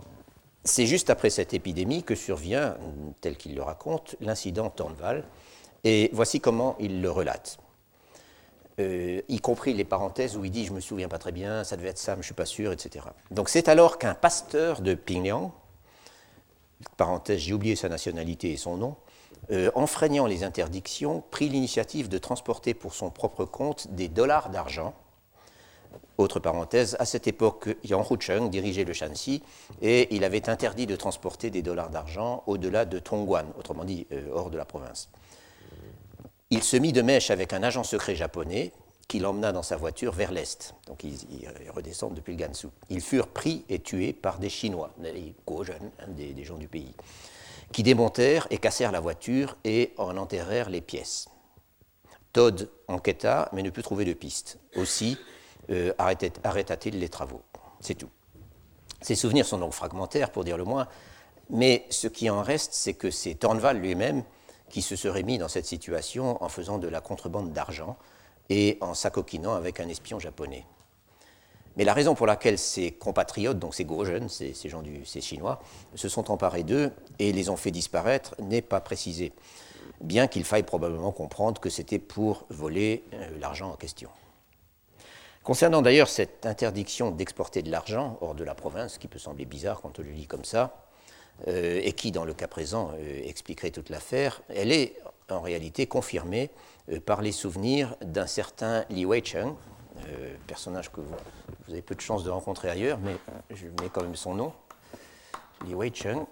[0.63, 2.77] c'est juste après cette épidémie que survient,
[3.21, 5.23] tel qu'il le raconte, l'incident Tornval,
[5.83, 7.57] et voici comment il le relate.
[8.77, 11.89] y compris les parenthèses où il dit je me souviens pas très bien, ça devait
[11.89, 13.05] être ça, mais je suis pas sûr, etc.
[13.31, 15.51] Donc c'est alors qu'un pasteur de Pingliang,
[16.97, 18.95] parenthèse, j'ai oublié sa nationalité et son nom,
[19.51, 24.93] euh, enfreignant les interdictions, prit l'initiative de transporter pour son propre compte des dollars d'argent.
[26.17, 29.41] Autre parenthèse, à cette époque, Yang Hucheng dirigeait le Shanxi
[29.81, 34.29] et il avait interdit de transporter des dollars d'argent au-delà de Tongguan, autrement dit euh,
[34.33, 35.09] hors de la province.
[36.51, 38.71] Il se mit de mèche avec un agent secret japonais
[39.09, 40.75] qui l'emmena dans sa voiture vers l'est.
[40.87, 41.17] Donc ils,
[41.75, 42.67] redescendent depuis le Gansu.
[42.89, 46.93] Ils furent pris et tués par des Chinois, hein, des, des gens du pays,
[47.73, 51.27] qui démontèrent et cassèrent la voiture et en enterrèrent les pièces.
[52.33, 54.59] Todd enquêta, mais ne put trouver de piste.
[54.75, 55.17] Aussi
[55.71, 57.41] euh, arrêta-t-il les travaux.
[57.81, 58.11] C'est tout.
[59.01, 60.87] Ces souvenirs sont donc fragmentaires, pour dire le moins,
[61.49, 64.23] mais ce qui en reste, c'est que c'est Tornval lui-même
[64.69, 67.97] qui se serait mis dans cette situation en faisant de la contrebande d'argent,
[68.49, 70.65] et en s'acoquinant avec un espion japonais.
[71.77, 75.21] Mais la raison pour laquelle ces compatriotes, donc ces gros jeunes, ces, gens du, ces
[75.21, 75.61] Chinois,
[75.95, 79.31] se sont emparés d'eux et les ont fait disparaître n'est pas précisé,
[80.01, 84.09] bien qu'il faille probablement comprendre que c'était pour voler euh, l'argent en question.
[85.43, 89.81] Concernant d'ailleurs cette interdiction d'exporter de l'argent hors de la province, qui peut sembler bizarre
[89.81, 90.85] quand on le lit comme ça,
[91.47, 94.97] euh, et qui, dans le cas présent, euh, expliquerait toute l'affaire, elle est
[95.31, 96.49] en réalité confirmée
[96.91, 99.53] euh, par les souvenirs d'un certain Li Weicheng,
[100.47, 101.13] personnage que vous,
[101.69, 103.15] avez peu de chance de rencontrer ailleurs, mais
[103.53, 104.53] je mets quand même son nom,
[105.65, 106.25] Li Weicheng.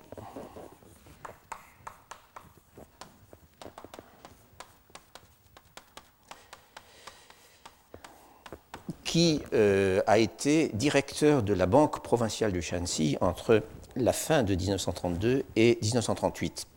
[9.03, 13.63] qui a été directeur de la Banque provinciale du Shanxi entre
[13.99, 16.76] la fin de 1932 et 1938, euh,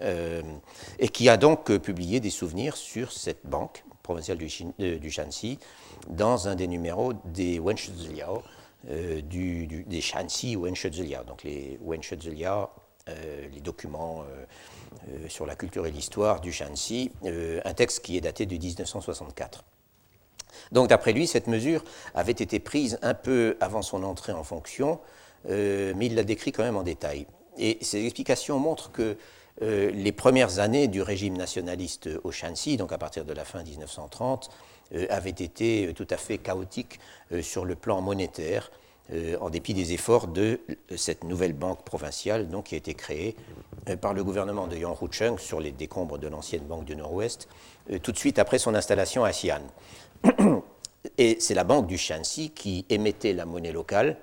[0.00, 4.48] et qui a donc euh, publié des souvenirs sur cette banque provinciale du,
[4.80, 5.58] euh, du Shanxi
[6.08, 8.42] dans un des numéros des Wenshuziliao,
[8.90, 12.68] euh, du, des Shanxi Wenshuziliao, donc les Wenshuziliao,
[13.52, 14.24] les documents
[15.28, 19.62] sur la culture et l'histoire du Shanxi, un texte qui est daté de 1964.
[20.72, 24.98] Donc d'après lui, cette mesure avait été prise un peu avant son entrée en fonction,
[25.48, 27.26] euh, mais il la décrit quand même en détail.
[27.58, 29.16] Et ces explications montrent que
[29.62, 33.62] euh, les premières années du régime nationaliste au Shanxi, donc à partir de la fin
[33.62, 34.50] 1930,
[34.94, 37.00] euh, avaient été tout à fait chaotiques
[37.40, 38.70] sur le plan monétaire,
[39.40, 40.58] en dépit des efforts de
[40.96, 43.36] cette nouvelle banque provinciale donc, qui a été créée
[44.00, 47.46] par le gouvernement de Yang Hucheng sur les décombres de l'ancienne banque du Nord-Ouest,
[48.02, 49.62] tout de suite après son installation à Xi'an.
[51.18, 54.16] Et c'est la banque du Shanxi qui émettait la monnaie locale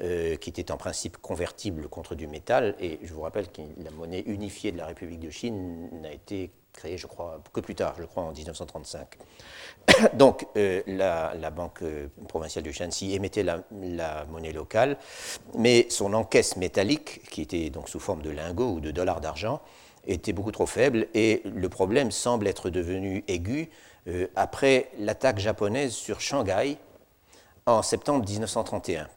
[0.00, 2.76] euh, qui était en principe convertible contre du métal.
[2.78, 6.52] Et je vous rappelle que la monnaie unifiée de la République de Chine n'a été
[6.72, 9.08] créée, je crois, que plus tard, je crois en 1935.
[10.14, 13.64] Donc euh, la, Banque euh, provinciale du Shanxi émettait la,
[14.30, 14.98] monnaie locale,
[15.56, 19.60] mais son encaisse métallique, qui était donc sous forme de lingots ou de dollars d'argent,
[20.06, 23.68] était beaucoup trop faible et le problème semble être devenu aigu
[24.36, 26.78] après l'attaque japonaise sur Shanghai
[27.66, 29.08] en septembre 1931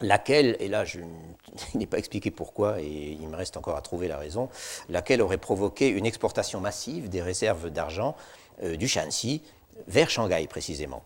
[0.00, 1.00] laquelle, et là je
[1.74, 4.48] n'ai pas expliqué pourquoi, et il me reste encore à trouver la raison,
[4.88, 8.16] laquelle aurait provoqué une exportation massive des réserves d'argent
[8.62, 9.42] euh, du Shanxi
[9.86, 11.02] vers Shanghai précisément.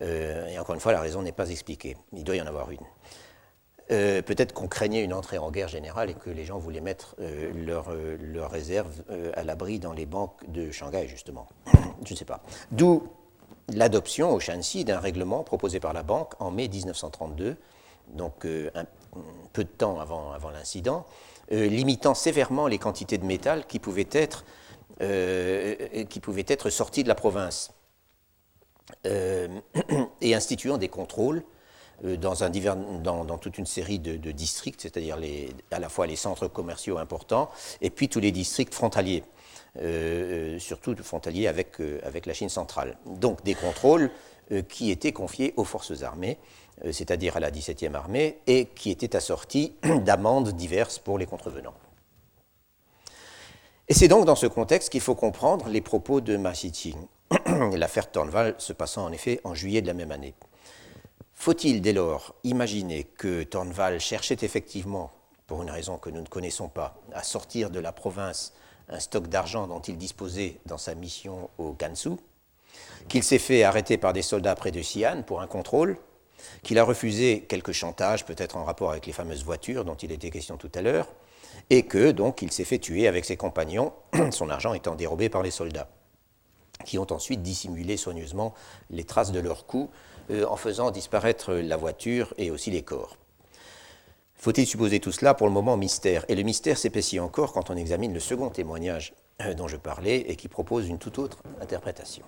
[0.00, 1.96] Euh, et encore une fois, la raison n'est pas expliquée.
[2.12, 2.78] Il doit y en avoir une.
[3.90, 7.16] Euh, peut-être qu'on craignait une entrée en guerre générale et que les gens voulaient mettre
[7.54, 9.02] leurs leur réserves
[9.34, 11.48] à l'abri dans les banques de Shanghai, justement.
[12.06, 12.42] Je ne sais pas.
[12.70, 13.02] D'où
[13.68, 17.56] l'adoption au Shanxi d'un règlement proposé par la banque en mai 1932
[18.12, 18.70] donc euh,
[19.52, 21.06] peu de temps avant, l'incident,
[21.52, 24.44] euh, limitant sévèrement les quantités de métal qui pouvaient être,
[25.00, 26.20] euh, qui
[26.70, 27.72] sorties de la province,
[30.20, 31.42] et instituant des contrôles
[32.02, 35.18] dans, toute une série de, districts, c'est-à-dire
[35.70, 37.48] à la fois les centres commerciaux importants
[37.80, 39.22] et puis tous les districts frontaliers,
[40.58, 42.98] surtout frontaliers avec, la Chine centrale.
[43.06, 44.10] Donc des contrôles
[44.68, 46.38] qui étaient confiés aux forces armées
[46.90, 51.74] c'est-à-dire à la 17e armée, et qui était assorti d'amendes diverses pour les contrevenants.
[53.88, 56.52] Et c'est donc dans ce contexte qu'il faut comprendre les propos de Ma
[57.74, 60.34] l'affaire Tornval se passant en effet en juillet de la même année.
[61.34, 65.10] Faut-il dès lors imaginer que Tornval cherchait effectivement,
[65.46, 68.54] pour une raison que nous ne connaissons pas, à sortir de la province
[68.88, 72.10] un stock d'argent dont il disposait dans sa mission au Gansu,
[73.08, 75.96] qu'il s'est fait arrêter par des soldats près de Xi'an pour un contrôle,
[76.62, 80.30] qu'il a refusé quelques chantages, peut-être en rapport avec les fameuses voitures dont il était
[80.30, 81.08] question tout à l'heure,
[81.70, 83.92] et que donc il s'est fait tuer avec ses compagnons,
[84.30, 85.88] son argent étant dérobé par les soldats,
[86.84, 88.54] qui ont ensuite dissimulé soigneusement
[88.90, 89.90] les traces de leurs coups
[90.30, 93.16] euh, en faisant disparaître la voiture et aussi les corps.
[94.34, 96.24] Faut-il supposer tout cela pour le moment mystère?
[96.28, 100.18] Et le mystère s'épaissit encore quand on examine le second témoignage euh, dont je parlais
[100.18, 102.24] et qui propose une toute autre interprétation.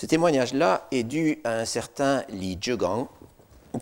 [0.00, 3.06] Ce témoignage-là est dû à un certain Li Zhegang,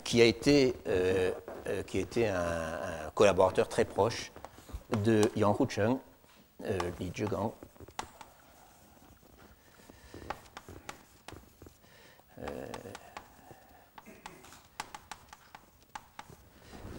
[0.03, 1.31] qui a été, euh,
[1.69, 4.33] euh, qui un, collaborateur très proche
[5.05, 5.97] de Yang Hucheng.
[6.65, 7.51] Euh, Li Zhegang.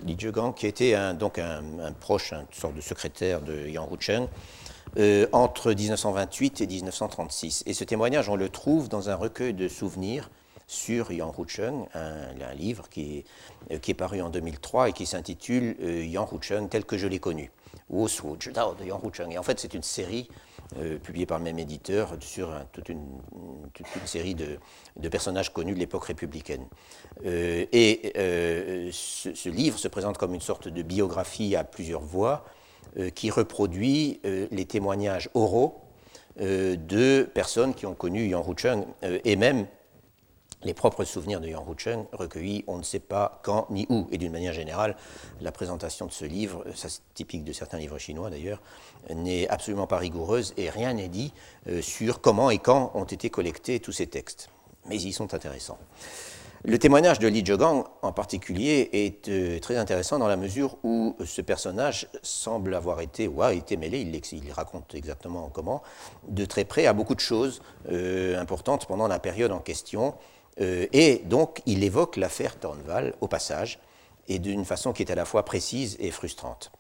[0.03, 3.93] Li Zhegang, qui était un, donc un, un, proche, une sorte de secrétaire de Yang
[3.93, 4.29] Hucheng,
[4.99, 7.63] euh, entre 1928 et 1936.
[7.67, 10.31] Et ce témoignage, on le trouve dans un recueil de souvenirs
[10.67, 13.25] sur Yang Hucheng, un, un livre qui
[13.71, 17.21] est, euh, paru en 2003 et qui s'intitule euh, Yang Hucheng tel que je l'ai
[17.21, 17.53] connu,
[17.89, 19.31] Wu de Yang Hucheng.
[19.31, 20.29] Et en fait, c'est une série
[21.03, 23.05] publiée par le même éditeur sur toute, une,
[24.05, 26.65] série de, personnages connus de l'époque républicaine.
[27.25, 28.13] et
[28.93, 32.60] ce, livre se présente comme une sorte de biographie à plusieurs voix euh,
[33.15, 35.81] qui reproduit euh, les témoignages oraux
[36.39, 39.67] de personnes qui ont connu Yang Rucheng et même
[40.63, 44.09] les propres souvenirs de Yang Rucheng recueillis on ne sait pas quand ni où.
[44.11, 44.97] Et d'une manière générale,
[45.43, 48.63] la présentation de ce livre, ça c'est typique de certains livres chinois d'ailleurs,
[49.15, 51.35] n'est absolument pas rigoureuse et rien n'est dit
[51.83, 54.49] sur comment et quand ont été collectés tous ces textes.
[54.87, 55.79] Mais ils sont intéressants.
[56.63, 61.17] Le témoignage de Li Zhegang en particulier est euh, très intéressant dans la mesure où
[61.25, 65.83] ce personnage semble avoir été ou a été mêlé, il, raconte exactement comment,
[66.29, 70.15] de très près à beaucoup de choses euh, importantes pendant la période en question.
[70.61, 73.79] Euh, et donc il évoque l'affaire Tornval au passage,
[74.29, 76.73] et d'une façon qui est à la fois précise et frustrante.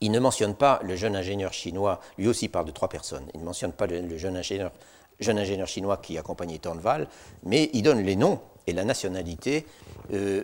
[0.00, 3.40] Il ne mentionne pas le jeune ingénieur chinois, lui aussi parle de trois personnes, il
[3.40, 4.72] ne mentionne pas le, jeune, ingénieur,
[5.20, 7.08] jeune ingénieur chinois qui accompagnait Tornval,
[7.42, 9.66] mais il donne les noms et la nationalité
[10.12, 10.42] euh,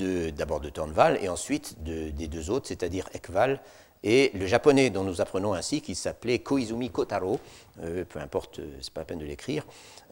[0.00, 3.60] euh, d'abord de, Tornval et ensuite des deux autres, c'est-à-dire Ekval
[4.02, 7.40] et le japonais dont nous apprenons ainsi qu'il s'appelait Koizumi Kotaro,
[7.82, 9.64] euh, peu importe, c'est pas la peine de l'écrire,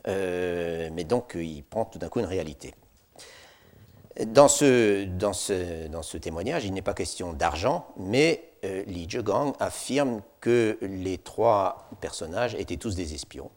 [0.07, 2.75] mais donc il prend tout d'un coup une réalité.
[4.25, 5.05] Dans ce,
[6.17, 12.79] témoignage, il n'est pas question d'argent, mais Li Zhegang affirme que les trois personnages étaient
[12.79, 13.51] tous des espions,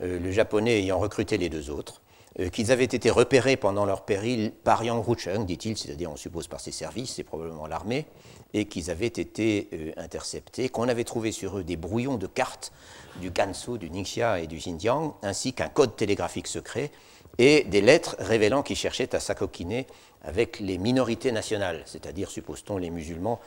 [0.00, 2.02] le japonais ayant recruté les deux autres,
[2.48, 6.60] qu'ils avaient été repérés pendant leur péril par Yang Rucheng, dit-il, c'est-à-dire on suppose par
[6.60, 8.06] ses services, c'est probablement l'armée,
[8.54, 12.72] et qu'ils avaient été euh, interceptés, qu'on avait trouvé sur eux des brouillons de cartes
[13.20, 16.90] du Gansu, du Ningxia et du Xinjiang, ainsi qu'un code télégraphique secret
[17.38, 19.86] et des lettres révélant qu'ils cherchaient à s'acoquiner
[20.22, 23.40] avec les minorités nationales, c'est-à-dire, suppose-t-on, les musulmans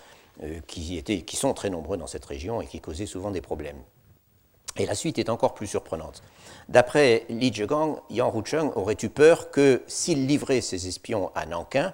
[0.44, 3.82] euh, qui sont très nombreux dans cette région et qui causaient souvent des problèmes.
[4.78, 6.24] Et la suite est encore plus surprenante.
[6.68, 11.94] D'après Li Zhegang, Yang Rucheng aurait eu peur que s'il livrait ses espions à Nankin,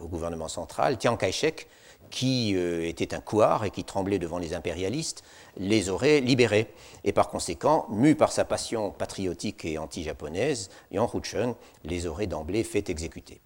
[0.00, 1.68] au gouvernement central, Chiang Kai-shek,
[2.10, 5.24] qui euh, était un couard et qui tremblait devant les impérialistes,
[5.56, 6.72] les aurait libérés.
[7.04, 12.64] Et par conséquent, mu par sa passion patriotique et anti-japonaise, Yang Rucheng les aurait d'emblée
[12.64, 13.40] fait exécuter.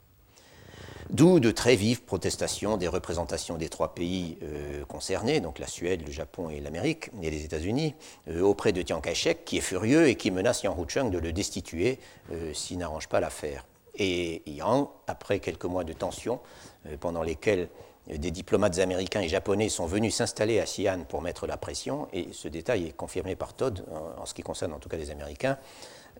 [1.12, 6.07] D'où de très vives protestations des représentations des trois pays euh, concernés, donc la Suède,
[6.07, 7.96] le Japon et l'Amérique, et les États-Unis,
[8.29, 11.33] euh, auprès de Chiang Kai-shek, qui est furieux et qui menace Yang Rucheng de le
[11.33, 11.99] destituer
[12.31, 13.66] euh, s'il n'arrange pas l'affaire.
[13.96, 16.38] Et Yang, après quelques mois de tensions,
[17.01, 17.68] pendant lesquels
[18.07, 22.29] des diplomates américains et japonais sont venus s'installer à Xi'an pour mettre la pression, et
[22.33, 23.85] ce détail est confirmé par Todd,
[24.16, 25.59] en ce qui concerne en tout cas les Américains,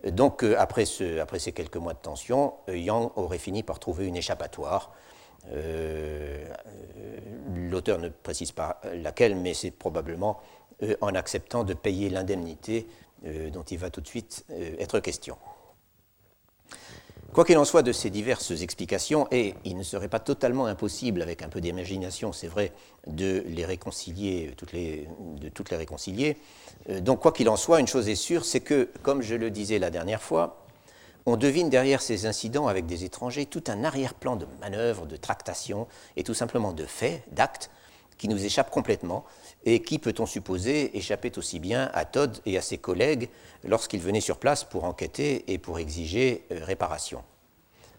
[0.09, 4.15] donc, euh, après, ces quelques mois de tension, euh, Yang aurait fini par trouver une
[4.15, 4.91] échappatoire.
[5.51, 6.43] Euh,
[7.55, 10.39] l'auteur ne précise pas laquelle, mais c'est probablement
[11.01, 12.87] en acceptant de payer l'indemnité
[13.53, 14.45] dont il va tout de suite
[14.79, 15.37] être question.
[17.33, 21.21] Quoi qu'il en soit de ces diverses explications, et il ne serait pas totalement impossible,
[21.21, 22.73] avec un peu d'imagination, c'est vrai,
[23.07, 25.07] de les réconcilier, toutes les,
[25.39, 26.35] de toutes les réconcilier,
[26.89, 29.49] euh, donc quoi qu'il en soit, une chose est sûre, c'est que, comme je le
[29.49, 30.65] disais la dernière fois,
[31.25, 35.87] on devine derrière ces incidents avec des étrangers tout un arrière-plan de manœuvres, de tractations
[36.17, 37.69] et tout simplement de faits, d'actes,
[38.17, 39.23] qui nous échappent complètement
[39.65, 43.29] et qui, peut-on supposer, échappaient aussi bien à Todd et à ses collègues
[43.63, 47.23] lorsqu'ils venaient sur place pour enquêter et pour exiger euh, réparation.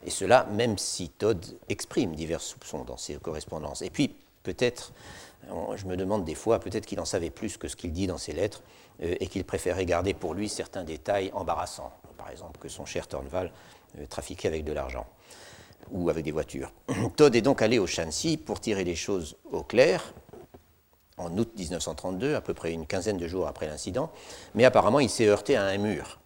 [0.04, 3.82] Et cela, même si Todd exprime divers soupçons dans ses correspondances.
[3.82, 4.92] Et puis, peut-être,
[5.76, 8.18] je me demande des fois, peut-être qu'il en savait plus que ce qu'il dit dans
[8.18, 8.62] ses lettres
[9.02, 11.92] euh, et qu'il préférait garder pour lui certains détails embarrassants.
[12.18, 13.52] Par exemple, que son cher Tornval
[13.98, 15.06] euh, trafiquait avec de l'argent
[15.90, 16.72] ou avec des voitures.
[17.16, 20.14] Todd est donc allé au Shanxi pour tirer les choses au clair
[21.18, 24.10] en août 1932, à peu près une quinzaine de jours après l'incident,
[24.54, 26.20] mais apparemment il s'est heurté à un mur.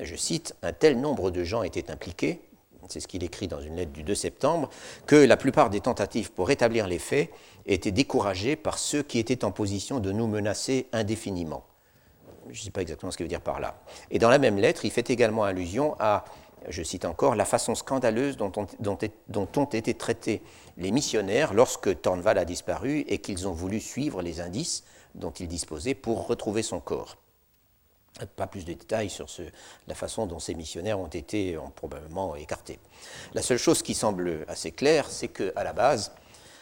[0.00, 2.40] Je cite, un tel nombre de gens étaient impliqués,
[2.88, 4.68] c'est ce qu'il écrit dans une lettre du 2 septembre,
[5.06, 7.30] que la plupart des tentatives pour rétablir les faits
[7.66, 11.64] étaient découragées par ceux qui étaient en position de nous menacer indéfiniment.
[12.50, 13.80] Je ne sais pas exactement ce qu'il veut dire par là.
[14.10, 16.24] Et dans la même lettre, il fait également allusion à,
[16.68, 18.66] je cite encore, la façon scandaleuse dont ont,
[19.28, 20.42] dont, ont été traités
[20.76, 25.48] les missionnaires lorsque Tornval a disparu et qu'ils ont voulu suivre les indices dont ils
[25.48, 27.16] disposaient pour retrouver son corps.
[28.36, 29.26] Pas plus de détails sur
[29.88, 32.78] la façon dont ces missionnaires ont été probablement écartés.
[33.32, 36.12] La seule chose qui semble assez claire, c'est qu'à la base,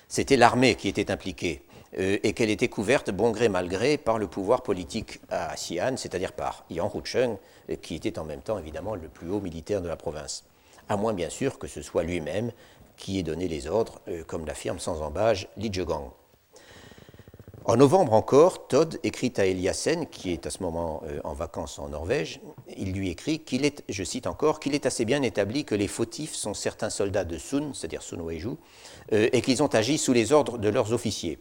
[0.08, 1.62] c'était l'armée qui était impliquée
[1.98, 5.96] euh, et qu'elle était couverte, bon gré mal gré, par le pouvoir politique à Xi'an,
[5.96, 7.36] c'est-à-dire par Yang Rucheng,
[7.82, 10.44] qui était en même temps évidemment le plus haut militaire de la province.
[10.88, 12.52] À moins bien sûr que ce soit lui-même
[13.00, 16.10] qui ait donné les ordres, euh, comme l'affirme sans embâge Li Zhegang.
[17.64, 21.78] En novembre encore, Todd écrit à Eliassen, qui est à ce moment euh, en vacances
[21.78, 22.40] en Norvège,
[22.76, 25.88] il lui écrit qu'il est, je cite encore, qu'il est assez bien établi que les
[25.88, 28.56] fautifs sont certains soldats de Sun, c'est-à-dire Sun Weiju,
[29.12, 31.38] euh, et qu'ils ont agi sous les ordres de leurs officiers.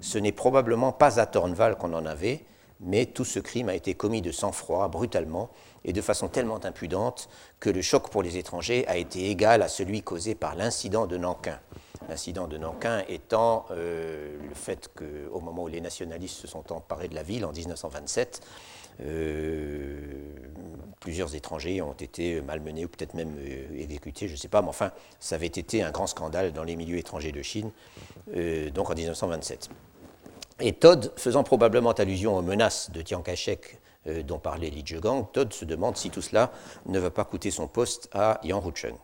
[0.00, 2.44] Ce n'est probablement pas à Tornval qu'on en avait,
[2.82, 5.50] mais tout ce crime a été commis de sang-froid, brutalement,
[5.84, 7.28] et de façon tellement impudente
[7.60, 11.16] que le choc pour les étrangers a été égal à celui causé par l'incident de
[11.16, 11.58] Nankin.
[12.08, 17.08] L'incident de Nankin étant euh, le fait qu'au moment où les nationalistes se sont emparés
[17.08, 18.40] de la ville en 1927,
[19.00, 20.00] euh,
[21.00, 24.68] plusieurs étrangers ont été malmenés ou peut-être même euh, exécutés, je ne sais pas, mais
[24.68, 27.70] enfin, ça avait été un grand scandale dans les milieux étrangers de Chine,
[28.74, 29.70] donc en 1927.
[30.64, 33.80] Et Todd, faisant probablement allusion aux menaces de Chiang Kai-shek
[34.24, 36.52] dont parlait Li Zhegang, Todd se demande si tout cela
[36.86, 38.96] ne va pas coûter son poste à Yang Rucheng.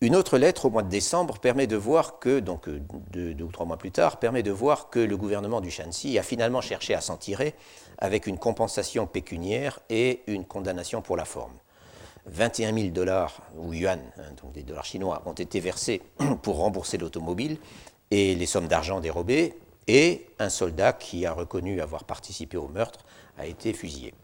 [0.00, 3.50] Une autre lettre au mois de décembre permet de voir que, donc euh, deux, ou
[3.50, 6.94] trois mois plus tard, permet de voir que le gouvernement du Shanxi a finalement cherché
[6.94, 7.54] à s'en tirer
[7.98, 11.54] avec une compensation pécuniaire et une condamnation pour la forme.
[12.26, 16.02] 21 000 dollars, ou yuan, hein, donc des dollars chinois, ont été versés
[16.42, 17.58] pour rembourser l'automobile
[18.10, 19.54] et les sommes d'argent dérobées,
[19.88, 23.04] et un soldat qui a reconnu avoir participé au meurtre
[23.38, 24.14] a été fusillé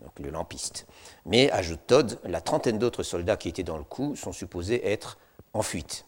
[0.00, 0.86] donc le lampiste.
[1.26, 5.18] Mais, ajoute Todd, la trentaine d'autres soldats qui étaient dans le coup sont supposés être
[5.52, 6.04] en fuite.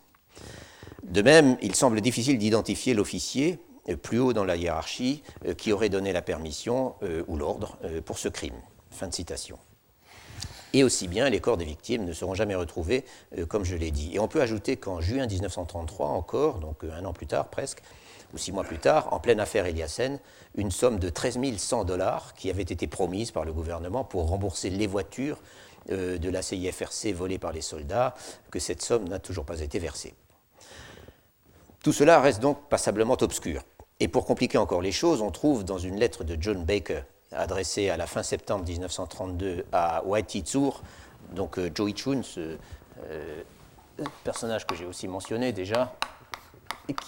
[1.05, 3.59] De même, il semble difficile d'identifier l'officier
[3.89, 7.79] euh, plus haut dans la hiérarchie euh, qui aurait donné la permission euh, ou l'ordre
[8.05, 8.55] pour ce crime.
[8.91, 9.59] Fin de citation.
[10.73, 13.05] Et aussi bien, les corps des victimes ne seront jamais retrouvés,
[13.49, 14.15] comme je l'ai dit.
[14.15, 17.83] Et on peut ajouter qu'en juin 1933 encore, donc un an plus tard presque,
[18.33, 20.19] ou six mois plus tard, en pleine affaire Eliassen,
[20.55, 24.71] une somme de 13 100 dollars qui avait été promise par le gouvernement pour rembourser
[24.71, 25.39] les voitures
[25.91, 28.15] euh, de la CIFRC volées par les soldats,
[28.51, 30.15] que cette somme n'a toujours pas été versée.
[31.83, 33.63] Tout cela reste donc passablement obscur.
[34.01, 37.03] Et pour compliquer encore les choses, on trouve dans une lettre de John Baker
[37.33, 40.83] adressée à la fin septembre 1932 à Whitey Tsur,
[41.35, 42.57] donc euh, Joey Chun, ce
[43.09, 43.43] euh,
[44.25, 45.95] personnage que j'ai aussi mentionné déjà,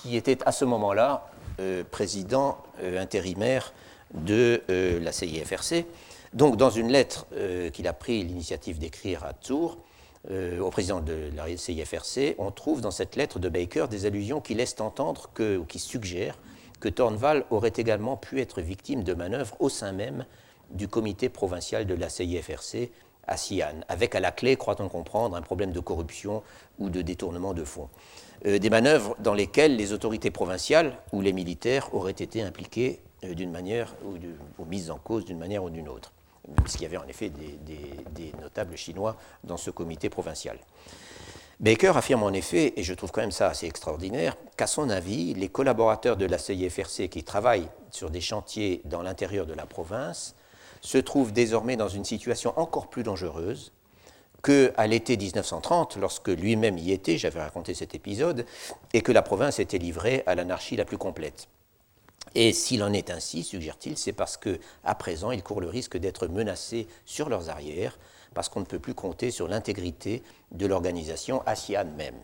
[0.02, 1.26] qui était à ce moment-là
[1.60, 3.72] euh, président euh, intérimaire
[4.14, 5.86] de la CIFRC.
[6.34, 7.26] Donc, dans une lettre
[7.72, 9.78] qu'il a pris l'initiative d'écrire à Tours,
[10.30, 14.52] au président de la CIFRC, on trouve dans cette lettre de Baker des allusions qui
[14.52, 16.36] laissent entendre que, ou qui suggèrent
[16.82, 20.26] que Tornval aurait également pu être victime de manœuvres au sein même
[20.70, 22.90] du comité provincial de la CIFRC
[23.28, 26.42] à Xi'an, avec à la clé, croit-on comprendre, un problème de corruption
[26.80, 27.88] ou de détournement de fonds.
[28.46, 33.34] Euh, des manœuvres dans lesquelles les autorités provinciales ou les militaires auraient été impliqués euh,
[33.34, 36.12] d'une manière ou, mises en cause d'une manière ou d'une autre,
[36.64, 40.58] puisqu'il y avait en effet des, notables chinois dans ce comité provincial.
[41.62, 45.32] Baker affirme en effet, et je trouve quand même ça assez extraordinaire, qu'à son avis,
[45.34, 50.34] les collaborateurs de la CIFRC qui travaillent sur des chantiers dans l'intérieur de la province
[50.80, 53.70] se trouvent désormais dans une situation encore plus dangereuse
[54.42, 58.44] qu'à l'été 1930, lorsque lui-même y était, j'avais raconté cet épisode,
[58.92, 61.46] et que la province était livrée à l'anarchie la plus complète.
[62.34, 65.96] Et s'il en est ainsi, suggère-t-il, c'est parce que à présent, ils courent le risque
[65.96, 67.96] d'être menacés sur leurs arrières,
[68.34, 72.14] parce qu'on ne peut plus compter sur l'intégrité de l'organisation ASIAN même.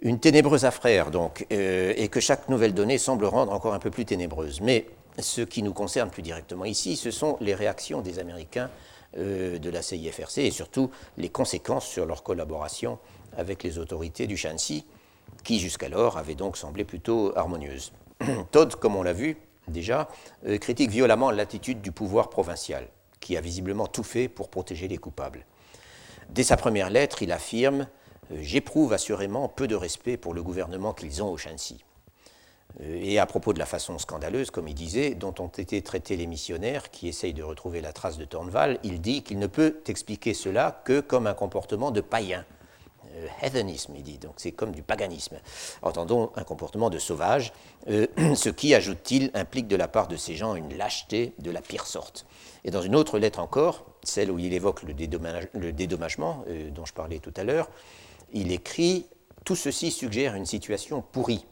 [0.00, 3.90] Une ténébreuse affaire, donc, euh, et que chaque nouvelle donnée semble rendre encore un peu
[3.90, 4.60] plus ténébreuse.
[4.60, 4.86] Mais
[5.18, 8.70] ce qui nous concerne plus directement ici, ce sont les réactions des Américains
[9.16, 12.98] euh, de la CIFRC et surtout les conséquences sur leur collaboration
[13.36, 14.84] avec les autorités du Shanxi,
[15.44, 17.92] qui jusqu'alors avaient donc semblé plutôt harmonieuses.
[18.50, 20.08] Todd, comme on l'a vu déjà,
[20.46, 22.86] euh, critique violemment l'attitude du pouvoir provincial,
[23.26, 25.44] qui a visiblement tout fait pour protéger les coupables.
[26.30, 27.88] Dès sa première lettre, il affirme
[28.30, 31.84] euh, J'éprouve assurément peu de respect pour le gouvernement qu'ils ont au Shanxi.
[32.80, 36.16] Euh, et à propos de la façon scandaleuse, comme il disait, dont ont été traités
[36.16, 39.82] les missionnaires qui essayent de retrouver la trace de Tornval, il dit qu'il ne peut
[39.88, 42.44] expliquer cela que comme un comportement de païen.
[43.16, 45.40] Euh, heathenisme, il dit, donc c'est comme du paganisme.
[45.82, 47.52] Entendons un comportement de sauvage,
[47.88, 48.06] euh,
[48.36, 51.88] ce qui, ajoute-t-il, implique de la part de ces gens une lâcheté de la pire
[51.88, 52.24] sorte.
[52.66, 54.92] Et dans une autre lettre encore, celle où il évoque le,
[55.72, 56.44] dédommagement
[56.74, 57.70] dont je parlais tout à l'heure,
[58.34, 59.06] il écrit
[59.44, 61.46] Tout ceci suggère une situation pourrie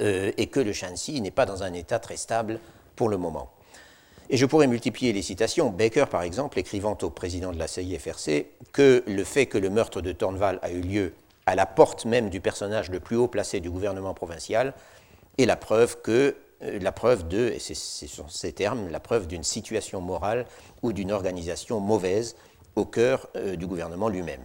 [0.00, 2.60] euh, et que le Shanxi n'est pas dans un état très stable
[2.94, 3.50] pour le moment.
[4.30, 5.70] Et je pourrais multiplier les citations.
[5.70, 10.00] Baker, par exemple, écrivant au président de la CIFRC que le fait que le meurtre
[10.02, 11.14] de Tornval a eu lieu
[11.46, 14.74] à la porte même du personnage le plus haut placé du gouvernement provincial
[15.38, 17.74] est la preuve que euh, la preuve de, et ce
[18.06, 20.46] sont ces termes, la preuve d'une situation morale
[20.82, 22.36] ou d'une organisation mauvaise
[22.76, 24.42] au cœur euh, du gouvernement lui-même.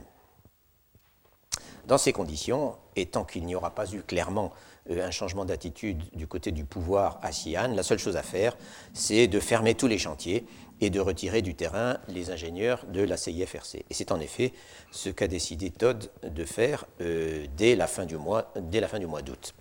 [1.87, 4.51] Dans ces conditions, et tant qu'il n'y aura pas eu clairement
[4.89, 8.57] euh, un changement d'attitude du côté du pouvoir à Xi'an, la seule chose à faire,
[8.93, 10.45] c'est de fermer tous les chantiers
[10.79, 13.75] et de retirer du terrain les ingénieurs de la CIFRC.
[13.89, 14.53] Et c'est en effet
[14.91, 19.53] ce qu'a décidé Todd de faire euh, dès la fin du mois d'août.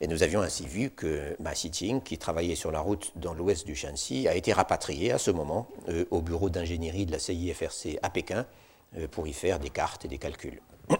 [0.00, 3.66] Et nous avions ainsi vu que Ma Xiqing, qui travaillait sur la route dans l'ouest
[3.66, 5.68] du Shanxi, a été rapatrié à ce moment
[6.10, 8.46] au bureau d'ingénierie de la CIFRC à Pékin
[9.10, 10.62] pour y faire des cartes et des calculs.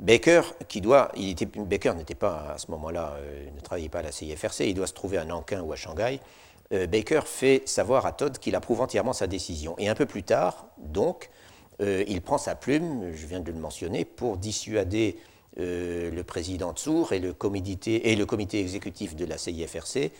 [0.00, 3.18] Baker, qui doit, il était, Baker n'était pas à ce moment-là,
[3.54, 6.20] ne travaillait pas à la CIFRC, il doit se trouver à Nankin ou à Shanghai.
[6.70, 9.76] Baker fait savoir à Todd qu'il approuve entièrement sa décision.
[9.78, 11.28] Et un peu plus tard, donc,
[11.82, 15.16] euh, il prend sa plume, je viens de le mentionner, pour dissuader
[15.58, 20.10] euh, le président Tsour et le, comité, exécutif de la CIFRC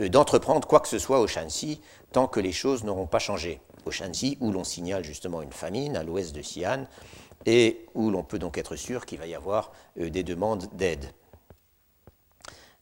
[0.00, 1.80] euh, d'entreprendre quoi que ce soit au Shanxi
[2.12, 3.60] tant que les choses n'auront pas changé.
[3.86, 6.86] Au Shanxi, où l'on signale justement une famine à l'ouest de Xi'an
[7.46, 11.04] et où l'on peut donc être sûr qu'il va y avoir des demandes d'aide.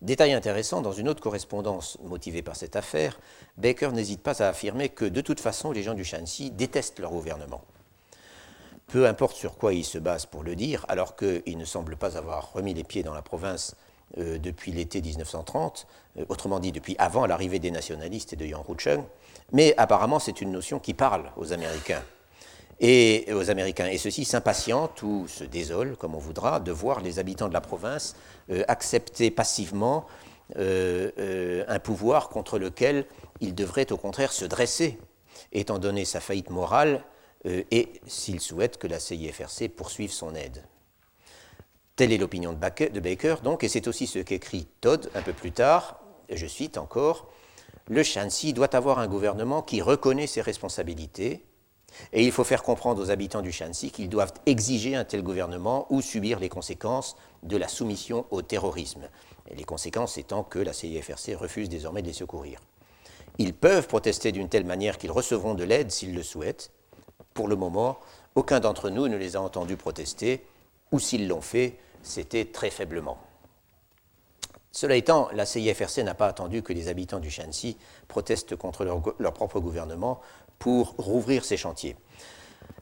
[0.00, 3.20] Détail intéressant, dans une autre correspondance motivée par cette affaire,
[3.56, 7.10] Baker n'hésite pas à affirmer que de toute façon, les gens du Shanxi détestent leur
[7.10, 7.62] gouvernement
[8.92, 12.18] peu importe sur quoi il se base pour le dire, alors qu'il ne semble pas
[12.18, 13.74] avoir remis les pieds dans la province
[14.18, 15.86] euh, depuis l'été 1930,
[16.18, 19.02] euh, autrement dit depuis avant l'arrivée des nationalistes et de Yang Rucheng,
[19.50, 22.02] mais apparemment c'est une notion qui parle aux Américains.
[22.80, 23.86] Et aux Américains.
[23.86, 27.60] Et ceux-ci s'impatientent ou se désolent, comme on voudra, de voir les habitants de la
[27.60, 28.16] province
[28.50, 30.06] euh, accepter passivement
[30.54, 33.06] un pouvoir contre lequel
[33.40, 34.98] ils devraient au contraire se dresser,
[35.52, 37.11] étant donné sa faillite morale euh,
[37.44, 40.64] et s'il souhaite que la CIFRC poursuive son aide.
[41.96, 45.52] Telle est l'opinion de Baker, donc, et c'est aussi ce qu'écrit Todd un peu plus
[45.52, 47.28] tard, je cite encore,
[47.88, 51.44] Le Shanxi doit avoir un gouvernement qui reconnaît ses responsabilités,
[52.12, 55.86] et il faut faire comprendre aux habitants du Shanxi qu'ils doivent exiger un tel gouvernement
[55.90, 59.08] ou subir les conséquences de la soumission au terrorisme,
[59.54, 62.60] les conséquences étant que la CIFRC refuse désormais de les secourir.
[63.38, 66.70] Ils peuvent protester d'une telle manière qu'ils recevront de l'aide s'ils le souhaitent,
[67.34, 67.98] pour le moment,
[68.34, 70.44] aucun d'entre nous ne les a entendus protester,
[70.90, 73.18] ou s'ils l'ont fait, c'était très faiblement.
[74.72, 77.76] Cela étant, la CIFRC n'a pas attendu que les habitants du Shanxi
[78.08, 80.20] protestent contre leur, propre gouvernement
[80.58, 81.94] pour rouvrir ces chantiers.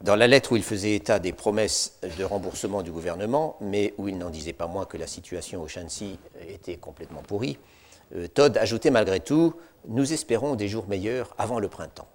[0.02, 4.08] Dans la lettre où il faisait état des promesses de remboursement du gouvernement, mais où
[4.08, 7.58] il n'en disait pas moins que la situation au Shanxi était complètement pourrie,
[8.14, 9.54] euh, Todd ajoutait malgré tout
[9.88, 12.08] Nous espérons des jours meilleurs avant le printemps.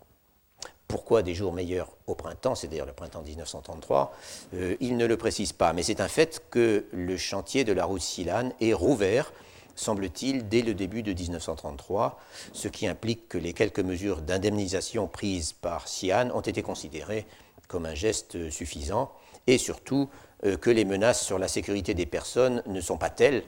[0.88, 4.14] Pourquoi des jours meilleurs au printemps, c'est-à-dire le printemps 1933
[4.54, 7.86] euh, Il ne le précise pas, mais c'est un fait que le chantier de la
[7.86, 9.34] route Silane est rouvert,
[9.76, 12.20] semble-t-il, dès le début de 1933,
[12.54, 17.26] ce qui implique que les quelques mesures d'indemnisation prises par Xi'an ont été considérées
[17.68, 19.12] comme un geste suffisant,
[19.48, 20.10] et surtout
[20.46, 23.44] euh, que les menaces sur la sécurité des personnes ne sont pas telles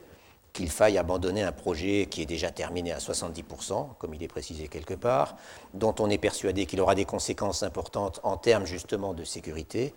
[0.57, 4.67] qu'il faille abandonner un projet qui est déjà terminé à 70%, comme il est précisé
[4.67, 5.37] quelque part,
[5.75, 9.93] dont on est persuadé qu'il aura des conséquences importantes en termes justement de sécurité,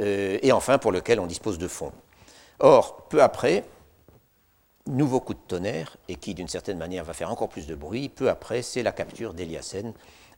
[0.00, 1.92] euh, et enfin pour lequel on dispose de fonds.
[2.58, 3.64] Or, peu après,
[4.86, 8.08] nouveau coup de tonnerre, et qui d'une certaine manière va faire encore plus de bruit,
[8.08, 9.92] peu après, c'est la capture d'Eliassen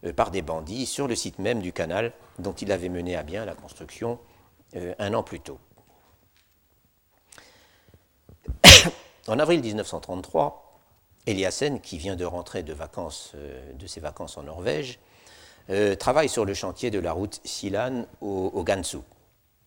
[0.04, 3.22] euh, par des bandits sur le site même du canal dont il avait mené à
[3.22, 4.18] bien la construction
[4.74, 5.60] euh, un an plus tôt.
[9.28, 10.70] En avril 1933,
[11.26, 14.98] Eliassen, qui vient de rentrer de, vacances, euh, de ses vacances en Norvège,
[15.68, 18.98] euh, travaille sur le chantier de la route Silan au, Gansu,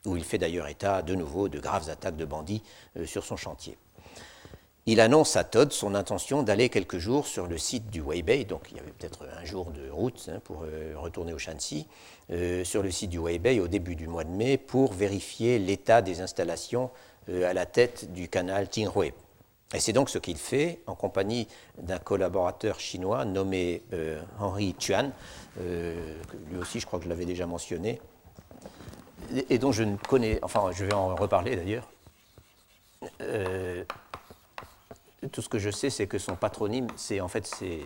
[0.06, 2.64] où il fait d'ailleurs état de nouveau de graves attaques de bandits
[2.98, 3.78] euh, sur son chantier.
[4.86, 8.68] Il annonce à Todd son intention d'aller quelques jours sur le site du Weibei, donc
[8.72, 11.88] il y avait peut-être un jour de route hein, pour retourner au Shanxi,
[12.66, 16.20] sur le site du Weibei au début du mois de mai pour vérifier l'état des
[16.20, 16.92] installations
[17.30, 19.14] à la tête du canal Tinghui.
[19.74, 21.48] Et c'est donc ce qu'il fait en compagnie
[21.80, 25.12] d'un collaborateur chinois nommé euh, Henri Chuan,
[25.60, 26.16] euh,
[26.50, 28.00] lui aussi je crois que je l'avais déjà mentionné,
[29.50, 31.90] et, dont je ne connais, enfin je vais en reparler d'ailleurs.
[33.22, 33.84] Euh,
[35.32, 37.82] tout ce que je sais, c'est que son patronyme, c'est en fait, c'est,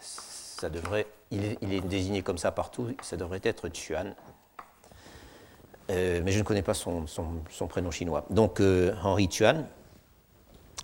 [0.00, 4.14] ça devrait, il est, désigné comme ça partout, ça devrait être Chuan.
[5.88, 8.26] mais je ne connais pas son, son prénom chinois.
[8.30, 9.66] Donc Henri Chuan,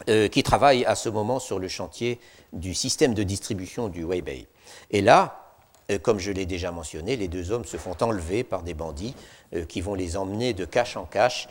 [0.09, 2.21] euh, qui travaille à ce moment sur le chantier
[2.55, 4.47] du système de distribution du Weibei.
[4.91, 5.53] Et là,
[5.91, 9.15] euh, comme je l'ai déjà mentionné, les deux hommes se font enlever par des bandits
[9.55, 11.49] euh, qui vont les emmener de cache en cache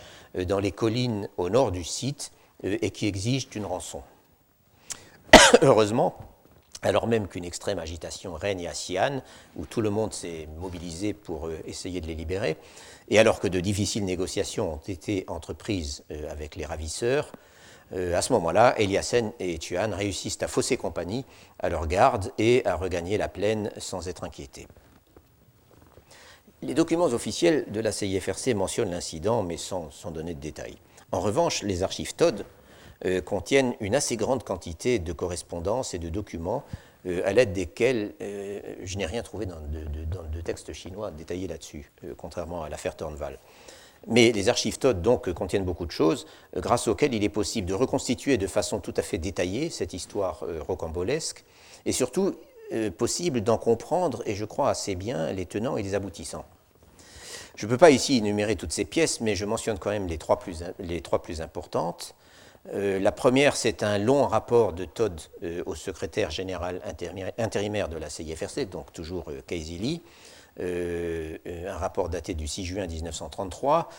[0.48, 2.32] dans les collines au nord du site
[2.64, 4.02] et qui exigent une rançon.
[5.62, 6.18] Heureusement,
[6.82, 9.22] alors même qu'une extrême agitation règne à Xi'an,
[9.58, 12.58] où tout le monde s'est mobilisé pour essayer de les libérer,
[13.10, 17.32] et alors que de difficiles négociations ont été entreprises avec les ravisseurs,
[17.94, 21.26] euh, à ce moment-là, Eliassen et Tuan réussissent à fausser compagnie
[21.60, 24.68] à leur garde et à regagner la plaine sans être inquiétés.
[26.62, 30.78] Les documents officiels de la CIFRC mentionnent l'incident, mais sans, donner de détails.
[31.12, 32.46] En revanche, les archives Todd
[33.24, 36.66] contiennent une assez grande quantité de correspondances et de documents
[37.06, 42.70] à l'aide desquels je n'ai rien trouvé dans de, textes chinois détaillés là-dessus, contrairement à
[42.70, 43.40] l'affaire Turnval.
[44.08, 46.26] Mais les archives Todd donc contiennent beaucoup de choses,
[46.56, 50.44] grâce auxquelles il est possible de reconstituer de façon tout à fait détaillée cette histoire
[50.68, 51.44] rocambolesque,
[51.86, 52.36] et surtout
[52.98, 56.46] possible d'en comprendre, et je crois assez bien, les tenants et les aboutissants.
[57.60, 60.18] Je ne peux pas ici énumérer toutes ces pièces, mais je mentionne quand même les
[60.18, 62.16] trois plus, les trois plus importantes.
[62.74, 66.82] Euh, la première, c'est un long rapport de Todd euh, au secrétaire général
[67.38, 70.02] intérimaire de la CIFRC, donc toujours euh, Casey Lee,
[70.60, 73.90] un rapport daté du 6 juin 1933,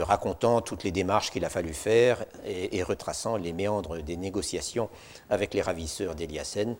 [0.00, 4.88] racontant toutes les démarches qu'il a fallu faire et, et, retraçant les méandres des négociations
[5.28, 6.76] avec les ravisseurs d'Eliassen,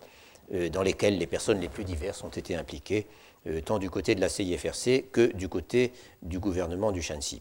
[0.72, 3.07] dans lesquelles les personnes les plus diverses ont été impliquées
[3.47, 7.41] euh, tant du côté de la CIFRC que du côté du gouvernement du Shanxi.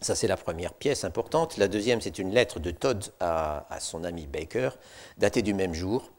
[0.00, 1.56] Ça, c'est la première pièce importante.
[1.56, 4.70] La deuxième, c'est une lettre de Todd à, son ami Baker,
[5.16, 6.10] datée du même jour.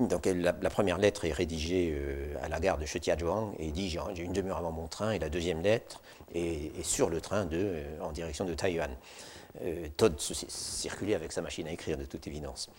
[0.00, 3.90] Euh, donc, la, première lettre est rédigée euh, à la gare de Shetiazhuang et dit
[3.90, 6.02] J'ai une demi-heure avant mon train, et la deuxième lettre
[6.34, 8.90] est, sur le train de, en direction de Taïwan.
[9.96, 12.70] Todd circulait avec sa machine à écrire, de toute évidence.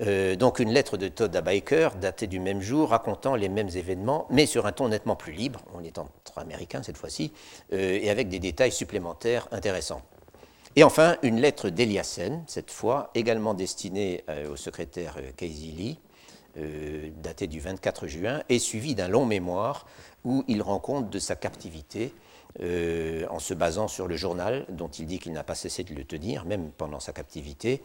[0.00, 3.68] Euh, donc une lettre de Todd à Baker, datée du même jour, racontant les mêmes
[3.68, 7.32] événements, mais sur un ton nettement plus libre, on est entre américains cette fois-ci,
[7.72, 10.02] euh, et avec des détails supplémentaires intéressants.
[10.76, 15.98] Et enfin, une lettre d'Eliassen, cette fois également destinée euh, au secrétaire Casey Lee,
[16.56, 19.86] datée du 24 juin, et suivie d'un long mémoire
[20.24, 22.12] où il rend compte de sa captivité
[22.58, 25.94] euh, en se basant sur le journal, dont il dit qu'il n'a pas cessé de
[25.94, 27.80] le tenir, même pendant sa captivité.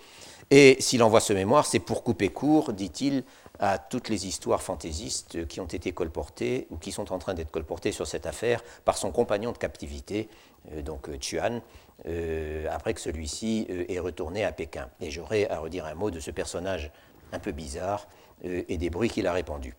[0.50, 3.24] Et s'il envoie ce mémoire, c'est pour couper court, dit-il,
[3.60, 7.52] à toutes les histoires fantaisistes qui ont été colportées ou qui sont en train d'être
[7.52, 10.30] colportées sur cette affaire par son compagnon de captivité,
[10.72, 11.62] euh, donc euh, Chuan,
[12.70, 14.90] après que celui-ci est retourné à Pékin.
[15.00, 16.92] Et j'aurais à redire un mot de ce personnage
[17.32, 18.08] un peu bizarre
[18.44, 19.76] et des bruits qu'il a répandus.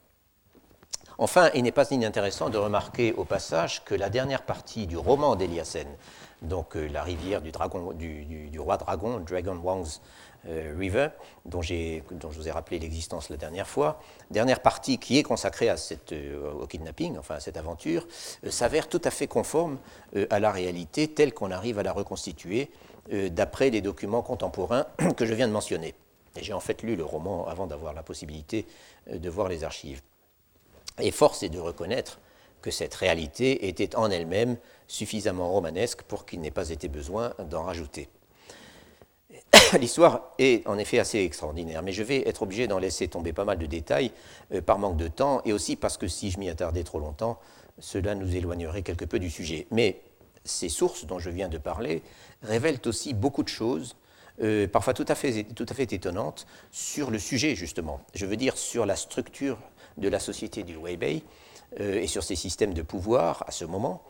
[1.18, 5.34] Enfin, il n'est pas inintéressant de remarquer au passage que la dernière partie du roman
[5.34, 5.86] d'Eliassen,
[6.42, 7.50] donc euh, la rivière du,
[8.58, 10.02] roi dragon, Dragon Wang's
[10.46, 11.08] euh, River,
[11.46, 13.98] dont, je vous ai rappelé l'existence la dernière fois,
[14.30, 15.70] dernière partie qui est consacrée
[16.12, 18.06] euh, au kidnapping, enfin à cette aventure,
[18.50, 19.78] s'avère tout à fait conforme
[20.28, 22.70] à la réalité telle qu'on arrive à la reconstituer
[23.10, 24.84] d'après les documents contemporains
[25.16, 25.94] que je viens de mentionner.
[26.42, 28.66] J'ai en fait lu le roman avant d'avoir la possibilité
[29.10, 30.02] de voir les archives.
[31.00, 32.20] Et force est de reconnaître
[32.62, 34.56] que cette réalité était en elle-même
[34.88, 38.08] suffisamment romanesque pour qu'il n'ait pas été besoin d'en rajouter.
[39.78, 43.44] L'histoire est en effet assez extraordinaire, mais je vais être obligé d'en laisser tomber pas
[43.44, 44.10] mal de détails
[44.52, 47.38] euh, par manque de temps et aussi parce que si je m'y attardais trop longtemps,
[47.78, 49.66] cela nous éloignerait quelque peu du sujet.
[49.70, 50.00] Mais
[50.44, 52.02] ces sources dont je viens de parler
[52.42, 53.96] révèlent aussi beaucoup de choses,
[54.42, 58.00] euh, parfois tout à, fait, tout à fait étonnantes, sur le sujet justement.
[58.14, 59.58] Je veux dire sur la structure
[59.96, 61.22] de la société du Weibei
[61.80, 64.02] euh, et sur ses systèmes de pouvoir à ce moment,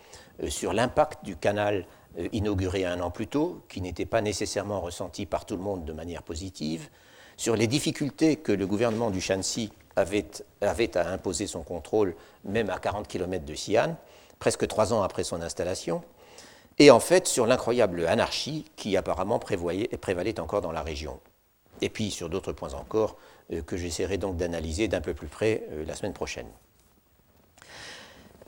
[0.42, 1.86] euh, sur l'impact du canal
[2.32, 5.92] inauguré un an plus tôt, qui n'était pas nécessairement ressenti par tout le monde de
[5.92, 6.88] manière positive,
[7.36, 10.24] sur les difficultés que le gouvernement du Shanxi avait,
[10.62, 13.96] avait à imposer son contrôle, même à 40 km de Xi'an,
[14.38, 16.02] presque trois ans après son installation,
[16.78, 21.20] et en fait sur l'incroyable anarchie qui apparemment prévalait encore dans la région.
[21.80, 23.16] Et puis sur d'autres points encore,
[23.52, 26.46] euh, que j'essaierai donc d'analyser d'un peu plus près euh, la semaine prochaine.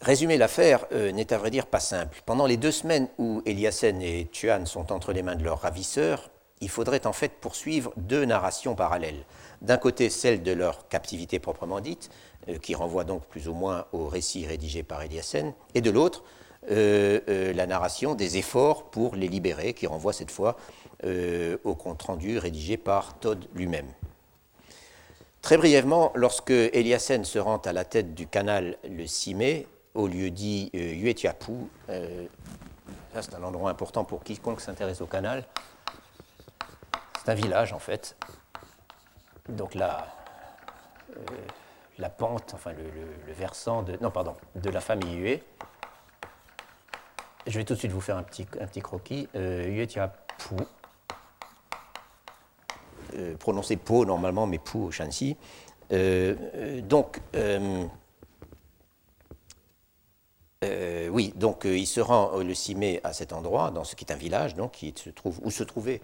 [0.00, 2.22] Résumer l'affaire euh, n'est à vrai dire pas simple.
[2.24, 6.30] Pendant les deux semaines où Eliassen et Tuan sont entre les mains de leurs ravisseurs,
[6.60, 9.24] il faudrait en fait poursuivre deux narrations parallèles.
[9.60, 12.10] D'un côté, celle de leur captivité proprement dite,
[12.62, 16.24] qui renvoie donc plus ou moins au récit rédigé par Eliassen, et de l'autre,
[16.66, 20.56] la narration des efforts pour les libérer, qui renvoie cette fois
[21.04, 23.86] au compte-rendu rédigé par Todd lui-même.
[25.42, 30.06] Très brièvement, lorsque Eliassen se rend à la tête du canal le 6 mai, au
[30.06, 31.52] lieu dit euh, Yuetiapu,
[31.88, 32.26] euh,
[33.14, 35.44] c'est un endroit important pour quiconque s'intéresse au canal,
[37.18, 38.16] c'est un village en fait.
[39.48, 40.06] Donc la,
[41.16, 41.20] euh,
[41.98, 45.42] la pente, enfin le, versant de, non, pardon, de la famille Yue.
[47.48, 49.26] Je vais tout de suite vous faire un petit, un petit croquis.
[49.34, 50.54] Yuetiapu,
[53.14, 55.36] euh, prononcé Po normalement, mais Pou au Shanxi.
[55.92, 57.20] Euh, euh, donc,
[61.10, 64.12] oui, donc il se rend le 6 mai à cet endroit, dans ce qui est
[64.12, 66.00] un village, donc, qui se trouve, où se trouvait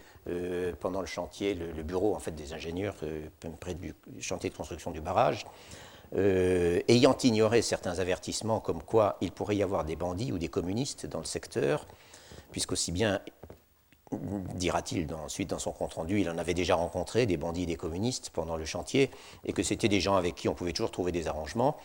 [0.81, 2.97] pendant le chantier le, bureau en fait, des ingénieurs
[3.61, 5.45] près du chantier de construction du barrage.
[6.13, 11.07] Ayant ignoré certains avertissements comme quoi il pourrait y avoir des bandits ou des communistes
[11.07, 11.87] dans le secteur,
[12.53, 13.21] puisqu'aussi bien
[14.55, 18.31] dira-t-il ensuite dans son compte-rendu, il en avait déjà rencontré des bandits et des communistes
[18.33, 19.11] pendant le chantier,
[19.45, 21.77] et que c'était des gens avec qui on pouvait toujours trouver des arrangements.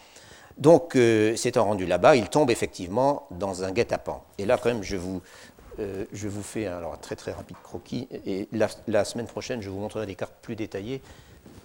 [0.57, 4.21] Donc, euh, s'étant rendu là-bas, il tombe effectivement dans un guet-apens.
[4.37, 5.21] Et là, quand même, je vous,
[5.79, 9.69] euh, je vous fais un, alors, très très rapide croquis, et la, semaine prochaine, je
[9.69, 11.01] vous montrerai des cartes plus détaillées,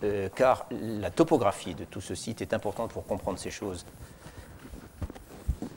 [0.02, 3.84] euh, car la topographie de tout ce site est importante pour comprendre ces choses.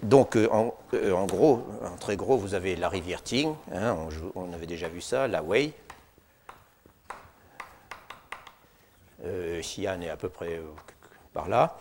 [0.03, 3.97] Donc, euh, en, gros, en très gros, vous avez la rivière Ting, hein,
[4.35, 5.73] on, avait déjà vu ça, la Wei.
[9.23, 10.61] Xi'an est à peu près
[11.33, 11.77] par là.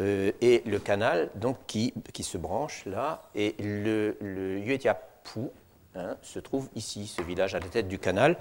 [0.00, 5.50] et le canal donc, qui, qui, se branche là, et le, le Yuetiapu,
[5.96, 8.36] Hein, se trouve ici, ce village à la tête du canal.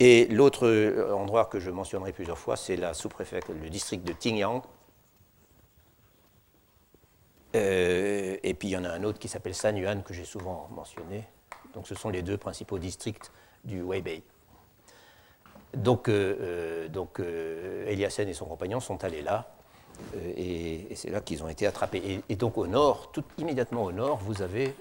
[0.00, 4.12] Et l'autre euh, endroit que je mentionnerai plusieurs fois, c'est la sous-préfecture, le district de
[4.12, 4.62] Tingyang.
[7.56, 10.68] Euh, et puis il y en a un autre qui s'appelle Sanyuan, que j'ai souvent
[10.70, 11.24] mentionné.
[11.74, 13.32] Donc ce sont les deux principaux districts
[13.64, 14.22] du Weibei.
[15.74, 19.52] Donc, euh, donc Eliassen et son compagnon sont allés là
[20.36, 22.22] et, c'est là qu'ils ont été attrapés.
[22.28, 24.74] Et, donc au nord, tout immédiatement au nord, vous avez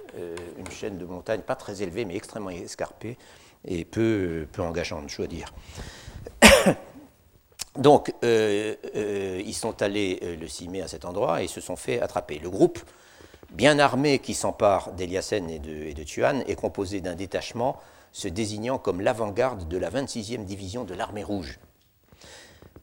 [0.59, 3.17] une chaîne de montagnes pas très élevée, mais extrêmement escarpée
[3.65, 5.53] et peu, peu engageante, je dois dire.
[7.77, 8.75] donc euh,
[9.45, 12.39] ils sont allés le 6 mai à cet endroit et se sont fait attraper.
[12.39, 12.79] Le groupe
[13.51, 17.79] bien armé qui s'empare d'Eliassen et de, et Tuan est composé d'un détachement
[18.11, 21.59] se désignant comme l'avant-garde de la 26e division de l'armée rouge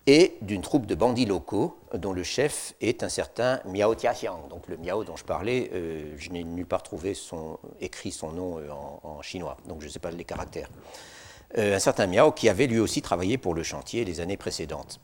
[0.06, 4.48] et d'une troupe de bandits locaux dont le chef est un certain Miao Tiaxiang.
[4.50, 8.32] Donc le Miao dont je parlais, euh, je n'ai nulle part trouvé son, écrit son
[8.32, 8.68] nom euh,
[9.02, 10.68] en, chinois, donc je ne sais pas les caractères.
[11.56, 15.00] Euh, un certain Miao qui avait lui aussi travaillé pour le chantier les années précédentes.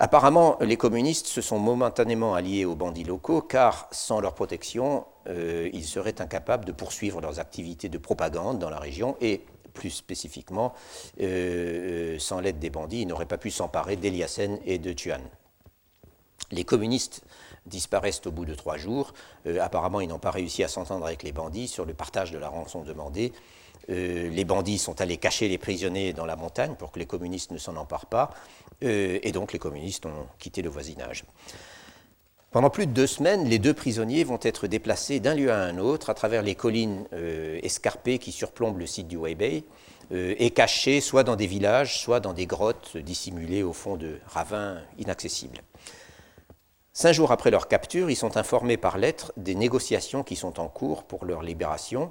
[0.00, 5.84] Apparemment, les communistes se sont momentanément alliés aux bandits locaux car sans leur protection, ils
[5.84, 9.44] seraient incapables de poursuivre leurs activités de propagande dans la région et
[9.78, 10.74] plus spécifiquement,
[11.20, 15.22] euh, euh, sans l'aide des bandits, ils n'auraient pas pu s'emparer d'Eliassen et de Tuan.
[16.50, 17.22] Les communistes
[17.64, 19.14] disparaissent au bout de trois jours.
[19.46, 22.38] Euh, apparemment, ils n'ont pas réussi à s'entendre avec les bandits sur le partage de
[22.38, 23.32] la rançon demandée.
[23.88, 27.58] les bandits sont allés cacher les prisonniers dans la montagne pour que les communistes ne
[27.58, 28.30] s'en emparent pas.
[28.82, 31.24] et donc, les communistes ont quitté le voisinage.
[32.50, 35.76] Pendant plus de deux semaines, les deux prisonniers vont être déplacés d'un lieu à un
[35.76, 39.64] autre à travers les collines euh, escarpées qui surplombent le site du Weibei
[40.12, 44.18] euh, et cachés soit dans des villages, soit dans des grottes dissimulées au fond de
[44.26, 45.58] ravins inaccessibles.
[46.94, 50.68] Cinq jours après leur capture, ils sont informés par lettre des négociations qui sont en
[50.68, 52.10] cours pour leur libération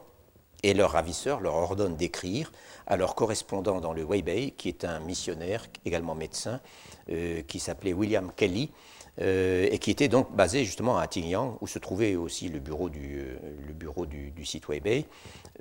[0.61, 2.51] et leur ravisseur leur ordonne d'écrire
[2.85, 6.61] à leur correspondant dans le Weibei, qui est un missionnaire, également médecin,
[7.09, 8.71] euh, qui s'appelait William Kelly,
[9.19, 12.89] euh, et qui était donc basé justement à Tingyang, où se trouvait aussi le bureau
[12.89, 14.05] du, euh, le bureau
[14.43, 15.05] site Weibei,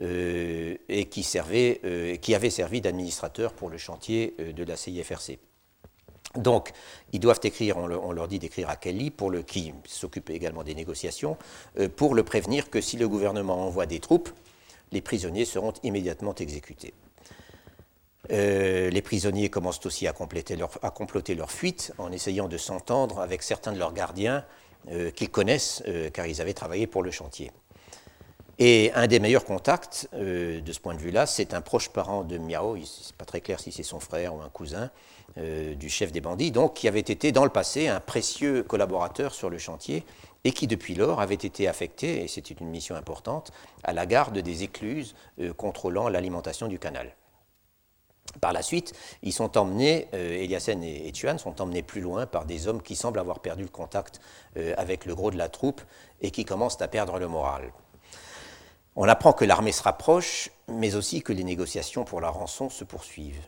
[0.02, 5.38] euh, et qui, servait, qui avait servi d'administrateur pour le chantier de la CIFRC.
[6.36, 6.72] Donc,
[7.12, 10.74] ils doivent écrire, on, leur dit d'écrire à Kelly, pour le, qui s'occupe également des
[10.74, 11.38] négociations,
[11.96, 14.28] pour le prévenir que si le gouvernement envoie des troupes,
[14.92, 16.92] les prisonniers seront immédiatement exécutés.
[18.30, 20.56] Euh, les prisonniers commencent aussi à, comploter
[21.34, 24.44] leur fuite en essayant de s'entendre avec certains de leurs gardiens
[24.90, 27.52] euh, qu'ils connaissent euh, car ils avaient travaillé pour le chantier.
[28.58, 32.38] Et un des meilleurs contacts de ce point de vue-là, c'est un proche parent de
[32.38, 32.84] Miao, n'est
[33.18, 34.90] pas très clair si c'est son frère ou un cousin
[35.36, 39.50] du chef des bandits, donc qui avait été dans le passé un précieux collaborateur sur
[39.50, 40.06] le chantier
[40.44, 43.52] et qui depuis lors avait été affecté, et c'était une mission importante,
[43.84, 45.14] à la garde des écluses
[45.58, 47.14] contrôlant l'alimentation du canal.
[48.40, 52.44] Par la suite, ils sont emmenés, euh, Eliassen et, Tuan sont emmenés plus loin par
[52.44, 54.20] des hommes qui semblent avoir perdu le contact
[54.56, 55.80] euh, avec le gros de la troupe
[56.20, 57.72] et qui commencent à perdre le moral.
[58.94, 62.84] On apprend que l'armée se rapproche, mais aussi que les négociations pour la rançon se
[62.84, 63.46] poursuivent.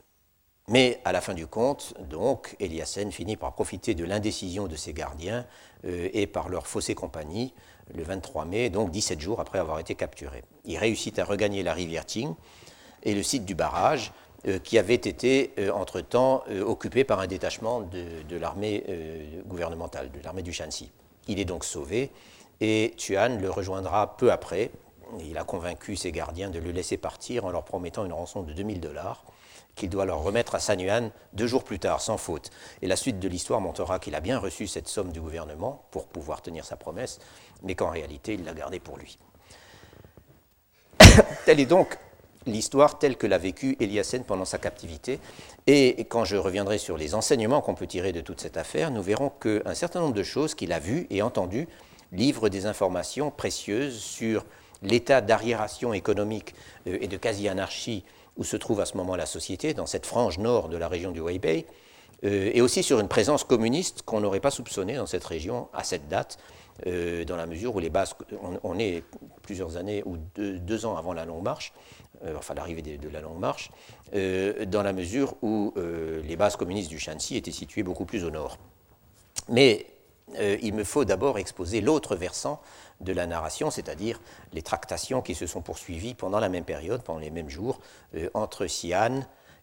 [0.68, 4.92] Mais à la fin du compte, donc, Eliassen finit par profiter de l'indécision de ses
[4.92, 5.46] gardiens
[5.86, 7.54] euh, et par leur faussée compagnie
[7.94, 10.44] le 23 mai, donc 17 jours après avoir été capturé.
[10.66, 12.34] Il réussit à regagner la rivière Ting
[13.02, 14.12] et le site du barrage,
[14.62, 18.84] qui avait été euh, entre-temps euh, occupé par un détachement de, l'armée
[19.46, 20.90] gouvernementale, de l'armée du Shanxi.
[21.26, 22.10] Il est donc sauvé
[22.60, 24.70] et Tuan le rejoindra peu après.
[25.20, 28.52] Il a convaincu ses gardiens de le laisser partir en leur promettant une rançon de
[28.52, 29.24] 2000 dollars
[29.74, 32.50] qu'il doit leur remettre à Sanyuan deux jours plus tard, sans faute.
[32.82, 36.08] Et la suite de l'histoire montrera qu'il a bien reçu cette somme du gouvernement pour
[36.08, 37.20] pouvoir tenir sa promesse,
[37.62, 39.18] mais qu'en réalité, il l'a gardée pour lui.
[41.46, 41.96] Telle est donc
[42.52, 45.18] l'histoire telle que l'a vécue Eliassen pendant sa captivité.
[45.66, 49.02] Et quand je reviendrai sur les enseignements qu'on peut tirer de toute cette affaire, nous
[49.02, 51.68] verrons qu'un certain nombre de choses qu'il a vues et entendues
[52.12, 54.44] livrent des informations précieuses sur
[54.82, 56.54] l'état d'arriération économique
[56.86, 58.04] euh, et de quasi-anarchie
[58.36, 61.10] où se trouve à ce moment la société, dans cette frange nord de la région
[61.10, 61.66] du Weibei,
[62.24, 65.84] euh, et aussi sur une présence communiste qu'on n'aurait pas soupçonnée dans cette région à
[65.84, 66.38] cette date,
[66.86, 68.14] euh, dans la mesure où les bases,
[68.62, 69.02] on, est
[69.42, 71.72] plusieurs années ou deux, ans avant la Longue Marche,
[72.24, 73.70] euh, enfin l'arrivée de, la Longue Marche,
[74.12, 78.58] dans la mesure où les bases communistes du Shanxi étaient situées beaucoup plus au nord.
[79.48, 79.86] Mais
[80.62, 82.60] il me faut d'abord exposer l'autre versant
[83.00, 84.20] de la narration, c'est-à-dire
[84.52, 87.80] les tractations qui se sont poursuivies pendant la même période, pendant les mêmes jours,
[88.34, 89.22] entre Xi'an,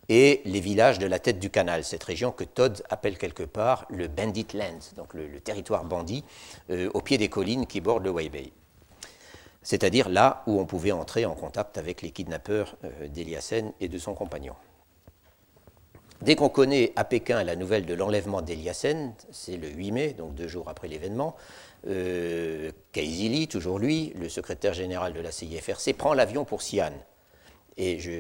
[0.09, 3.85] et les villages de la tête du canal, cette région que Todd appelle quelque part
[3.89, 6.23] le Bandit Land, donc le, territoire bandit,
[6.69, 8.51] euh, au pied des collines qui bordent le Weibei.
[9.63, 13.07] C'est-à-dire là où on pouvait entrer en contact avec les kidnappeurs euh,
[13.79, 14.53] et de son compagnon.
[16.21, 20.33] Dès qu'on connaît à Pékin la nouvelle de l'enlèvement d'Eliassen, c'est le 8 mai, donc
[20.35, 21.35] deux jours après l'événement,
[21.87, 26.93] euh, Kaizili, toujours lui, le secrétaire général de la CIFRC, prend l'avion pour Xi'an
[27.77, 28.11] et je,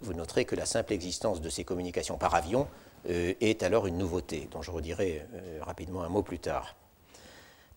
[0.00, 2.66] vous noterez que la simple existence de ces communications par avion
[3.08, 6.74] euh, est alors une nouveauté, dont je redirai euh, rapidement un mot plus tard.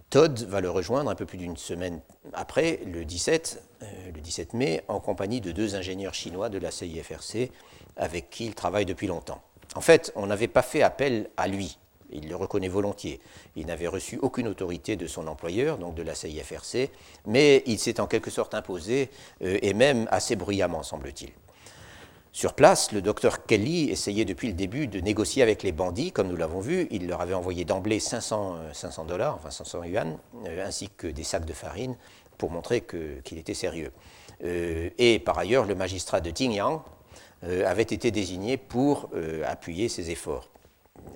[0.10, 2.02] Todd va le rejoindre un peu plus d'une semaine
[2.34, 6.72] après, le 17, euh, le 17 mai, en compagnie de deux ingénieurs chinois de la
[6.72, 7.52] CIFRC
[7.96, 9.42] avec qui il travaille depuis longtemps.
[9.76, 11.78] En fait, on n'avait pas fait appel à lui
[12.12, 13.20] il le reconnaît volontiers.
[13.56, 16.90] Il n'avait reçu aucune autorité de son employeur, donc de la CIFRC,
[17.26, 19.10] mais il s'est en quelque sorte imposé,
[19.44, 21.32] euh, et même assez bruyamment, semble-t-il.
[22.34, 26.30] Sur place, le docteur Kelly essayait depuis le début de négocier avec les bandits, comme
[26.30, 26.88] nous l'avons vu.
[26.90, 31.24] Il leur avait envoyé d'emblée 500, 500 dollars, enfin 500 yuan, euh, ainsi que des
[31.24, 31.98] sacs de farine
[32.38, 33.92] pour montrer qu'il était sérieux.
[34.44, 36.82] Euh, et par ailleurs, le magistrat de Tingyang
[37.44, 39.10] avait été désigné pour
[39.48, 40.52] appuyer ses efforts.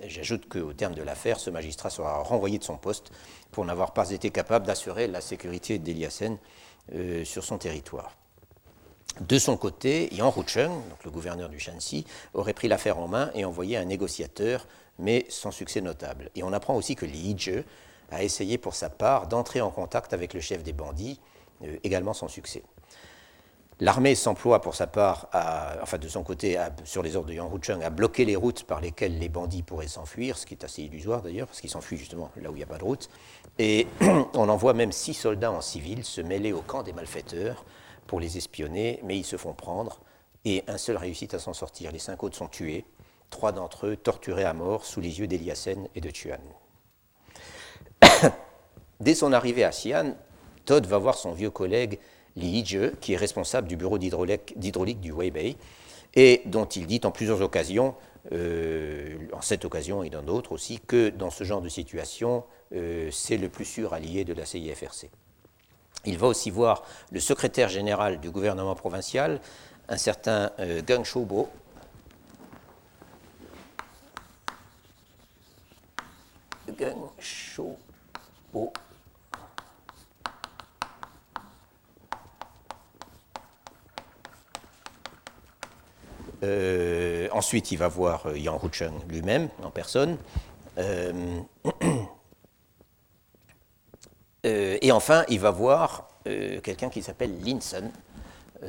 [0.08, 3.10] J'ajoute qu'au terme de l'affaire, ce magistrat sera renvoyé de son poste
[3.50, 6.38] pour n'avoir pas été capable d'assurer la sécurité d'Eliassen
[6.94, 8.16] euh, sur son territoire.
[9.20, 12.04] De son côté, Yang Rucheng, donc le gouverneur du Shanxi,
[12.34, 14.66] aurait pris l'affaire en main et envoyé un négociateur,
[14.98, 16.30] mais sans succès notable.
[16.34, 17.64] Et on apprend aussi que Li Zhe
[18.10, 21.18] a essayé pour sa part d'entrer en contact avec le chef des bandits,
[21.64, 22.62] euh, également sans succès.
[23.78, 25.28] L'armée s'emploie pour sa part,
[25.82, 28.80] enfin de son côté, sur les ordres de Yang Rucheng, à bloquer les routes par
[28.80, 32.30] lesquelles les bandits pourraient s'enfuir, ce qui est assez illusoire d'ailleurs, parce qu'ils s'enfuient justement
[32.40, 33.10] là où il n'y a pas de route.
[33.58, 33.86] Et
[34.34, 37.66] on envoie même six soldats en civil se mêler au camp des malfaiteurs
[38.06, 40.00] pour les espionner, mais ils se font prendre,
[40.46, 41.92] et un seul réussit à s'en sortir.
[41.92, 42.86] Les cinq autres sont tués,
[43.28, 46.40] trois d'entre eux torturés à mort sous les yeux d'Eliassen et de Tuan.
[49.00, 50.14] Dès son arrivée à Xi'an,
[50.64, 51.98] Todd va voir son vieux collègue
[52.36, 55.56] Li Yizhe, qui est responsable du bureau d'hydraulique du Weibei,
[56.14, 57.94] et dont il dit en plusieurs occasions,
[58.32, 63.10] euh, en cette occasion et dans d'autres aussi, que dans ce genre de situation, euh,
[63.10, 65.10] c'est le plus sûr allié de la CIFRC.
[66.04, 69.40] Il va aussi voir le secrétaire général du gouvernement provincial,
[69.88, 71.48] un certain euh, Gang Shoubo,
[76.78, 78.72] Gang Shoubo,
[86.46, 90.16] Euh, ensuite, il va voir euh, Yang Rucheng lui-même, en personne.
[90.78, 91.40] Euh,
[94.44, 96.08] et enfin, il va voir
[96.62, 97.90] quelqu'un qui s'appelle Linson,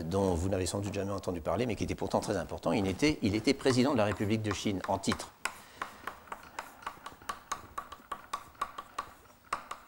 [0.05, 2.71] dont vous n'avez sans doute jamais entendu parler, mais qui était pourtant très important.
[2.71, 5.31] Il était, il était président de la République de Chine en titre.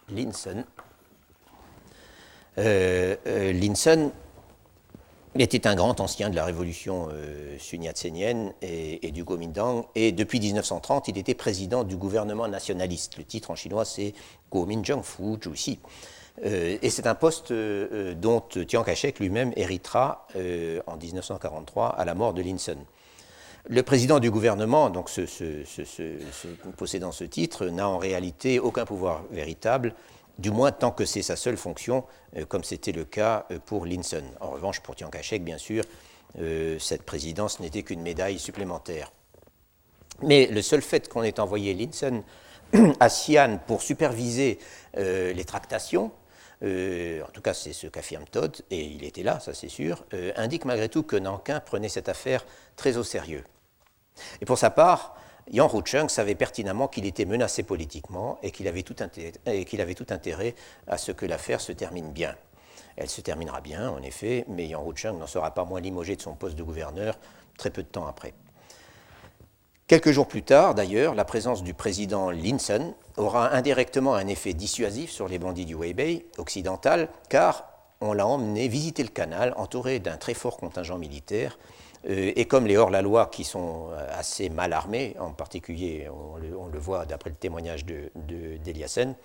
[0.10, 0.64] Linson.
[2.58, 4.12] Linson
[5.36, 7.58] il était un grand ancien de la révolution euh,
[8.62, 13.18] et, du Kuomintang, et depuis 1930, il était président du gouvernement nationaliste.
[13.18, 14.14] Le titre en chinois, c'est
[14.50, 15.80] Kuomintang Fu Zhuxi.
[16.46, 22.06] Euh, et c'est un poste euh, dont Chiang Kai-shek lui-même héritera euh, en 1943 à
[22.06, 22.78] la mort de Linson.
[23.68, 25.12] Le président du gouvernement, donc
[26.78, 29.94] possédant ce titre, n'a en réalité aucun pouvoir véritable
[30.40, 32.06] du moins tant que c'est sa seule fonction,
[32.38, 34.24] euh, comme c'était le cas euh, pour Linson.
[34.40, 35.84] En revanche, pour Chiang Kai-shek, bien sûr,
[36.40, 39.12] euh, cette présidence n'était qu'une médaille supplémentaire.
[40.22, 42.24] Mais le seul fait qu'on ait envoyé Linson
[43.00, 44.60] à Xi'an pour superviser
[44.96, 46.12] les tractations,
[46.62, 50.04] en tout cas c'est ce qu'affirme Todd, et il était là, ça c'est sûr,
[50.36, 53.46] indique malgré tout que Nankin prenait cette affaire très au sérieux.
[54.42, 55.16] Et pour sa part,
[55.52, 58.95] Yang Rucheng savait pertinemment qu'il était menacé politiquement et qu'il avait, tout
[60.10, 60.56] intérêt
[60.88, 62.36] à ce que l'affaire se termine bien.
[62.97, 66.22] Elle se terminera bien, en effet, mais Yang Rucheng n'en sera pas moins limogé de
[66.22, 67.18] son poste de gouverneur
[67.58, 68.34] très peu de temps après.
[69.88, 75.10] Quelques jours plus tard, d'ailleurs, la présence du président Linson aura indirectement un effet dissuasif
[75.10, 77.66] sur les bandits du Weibei occidental, car
[78.00, 81.58] on l'a emmené visiter le canal entouré d'un très fort contingent militaire.
[82.08, 87.06] Euh, et comme les hors-la-loi qui sont assez mal armés, en particulier, on le, voit
[87.06, 89.16] d'après le témoignage d'Eliassen,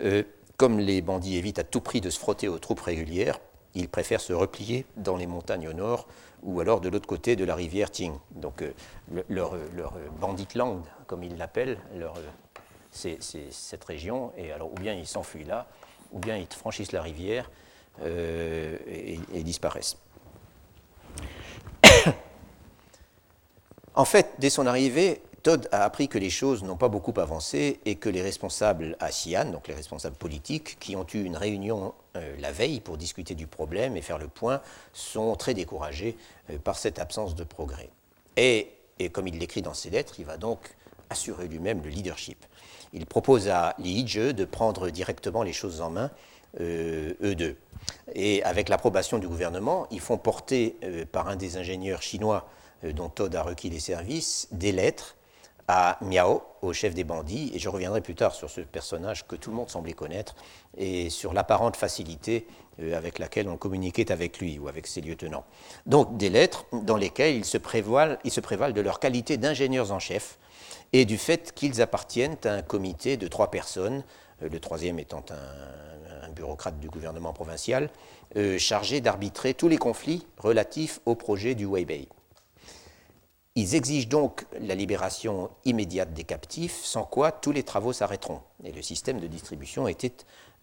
[0.00, 3.38] de, comme les bandits évitent à tout prix de se frotter aux troupes régulières,
[3.74, 6.06] ils préfèrent se replier dans les montagnes au nord
[6.42, 8.14] ou alors de l'autre côté de la rivière Ting.
[8.32, 8.64] Donc
[9.28, 11.78] leur, leur bandit land, comme ils l'appellent,
[12.90, 15.66] c'est cette région, et alors ou bien ils s'enfuient là,
[16.12, 17.50] ou bien ils franchissent la rivière
[18.02, 19.96] euh, et, disparaissent.
[23.94, 27.80] en fait, dès son arrivée, Todd a appris que les choses n'ont pas beaucoup avancé
[27.86, 31.94] et que les responsables à Xi'an, donc les responsables politiques, qui ont eu une réunion
[32.16, 34.60] euh, la veille pour discuter du problème et faire le point,
[34.92, 36.16] sont très découragés
[36.50, 37.88] euh, par cette absence de progrès.
[38.36, 38.68] Et,
[38.98, 40.58] et comme il l'écrit dans ses lettres, il va donc
[41.08, 42.44] assurer lui-même le leadership.
[42.92, 46.10] Il propose à Li Yizhe de prendre directement les choses en main,
[46.60, 47.56] euh, eux deux.
[48.14, 52.48] Et avec l'approbation du gouvernement, ils font porter euh, par un des ingénieurs chinois
[52.84, 55.16] euh, dont Todd a requis les services des lettres
[55.68, 59.36] à Miao, au chef des bandits, et je reviendrai plus tard sur ce personnage que
[59.36, 60.34] tout le monde semblait connaître,
[60.76, 62.44] et sur l'apparente facilité
[62.92, 65.44] avec laquelle on communiquait avec lui ou avec ses lieutenants.
[65.86, 69.92] Donc des lettres dans lesquelles ils se prévalent, ils se prévalent de leur qualité d'ingénieurs
[69.92, 70.38] en chef,
[70.92, 74.02] et du fait qu'ils appartiennent à un comité de trois personnes, euh,
[74.40, 77.90] le troisième étant un, bureaucrate du gouvernement provincial,
[78.36, 82.08] euh, chargé d'arbitrer tous les conflits relatifs au projet du Weibei.
[83.56, 88.42] Ils exigent donc la libération immédiate des captifs, sans quoi tous les travaux s'arrêteront.
[88.62, 90.12] Et le système de distribution était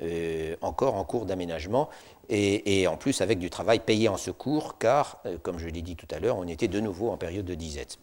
[0.01, 1.89] euh, encore en cours d'aménagement,
[2.29, 6.07] et, en plus avec du travail payé en secours, car, comme je l'ai dit tout
[6.11, 7.99] à l'heure, on était de nouveau en période de disette.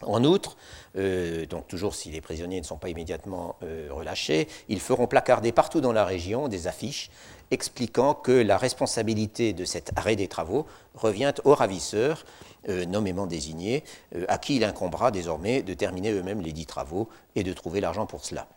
[0.00, 0.56] En outre,
[0.96, 5.52] euh, donc toujours si les prisonniers ne sont pas immédiatement euh, relâchés, ils feront placarder
[5.52, 7.10] partout dans la région des affiches
[7.50, 12.24] expliquant que la responsabilité de cet arrêt des travaux revient aux ravisseurs,
[12.68, 13.84] euh, nommément désignés,
[14.28, 18.06] à qui il incombera désormais de terminer eux-mêmes les dix travaux et de trouver l'argent
[18.06, 18.48] pour cela.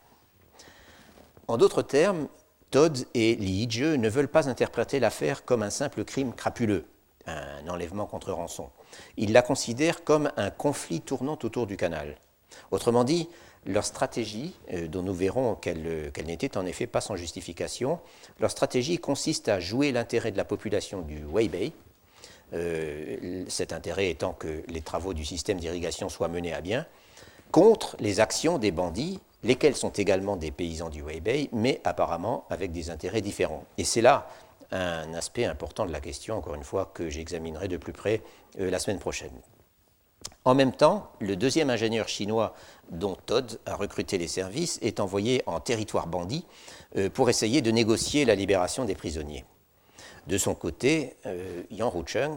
[1.47, 2.27] En d'autres termes,
[2.71, 6.85] Todd et Li ne veulent pas interpréter l'affaire comme un simple crime crapuleux,
[7.27, 8.69] un enlèvement contre rançon.
[9.17, 12.15] Ils la considèrent comme un conflit tournant autour du canal.
[12.71, 13.29] Autrement dit,
[13.65, 17.99] leur stratégie, euh, dont nous verrons qu'elle n'était en effet pas sans justification,
[18.39, 21.73] leur stratégie consiste à jouer l'intérêt de la population du Weibei,
[22.53, 26.85] euh, cet intérêt étant que les travaux du système d'irrigation soient menés à bien,
[27.51, 32.71] contre les actions des bandits, lesquels sont également des paysans du Weibei, mais apparemment avec
[32.71, 33.63] des intérêts différents.
[33.77, 34.27] Et c'est là
[34.71, 38.44] un aspect important de la question, encore une fois, que j'examinerai de plus près euh,
[38.57, 39.31] la semaine prochaine.
[40.43, 42.55] En même temps, le deuxième ingénieur chinois
[42.89, 46.45] dont Todd a recruté les services est envoyé en territoire bandit
[46.97, 49.45] euh, pour essayer de négocier la libération des prisonniers.
[50.27, 52.35] De son côté, euh, Yang Rucheng,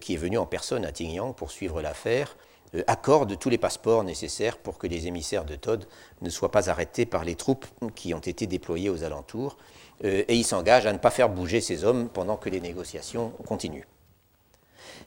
[0.00, 2.36] qui est venu en personne à Tingyang pour suivre l'affaire,
[2.86, 5.86] accorde tous les passeports nécessaires pour que les émissaires de Todd
[6.20, 9.58] ne soient pas arrêtés par les troupes qui ont été déployées aux alentours
[10.04, 13.30] euh, et il s'engage à ne pas faire bouger ses hommes pendant que les négociations
[13.46, 13.86] continuent.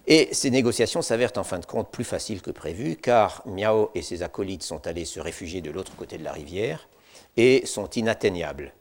[0.08, 4.02] Et ces négociations s'avèrent en fin de compte plus faciles que prévu, car Miao et
[4.02, 6.88] ses acolytes sont allés se réfugier de l'autre côté de la rivière
[7.38, 8.74] et sont inatteignables.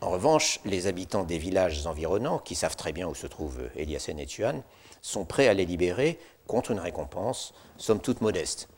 [0.00, 4.18] En revanche, les habitants des villages environnants, qui savent très bien où se trouvent Eliassen
[4.18, 4.62] et Tuan,
[5.02, 8.68] sont prêts à les libérer contre une récompense, somme toute modeste.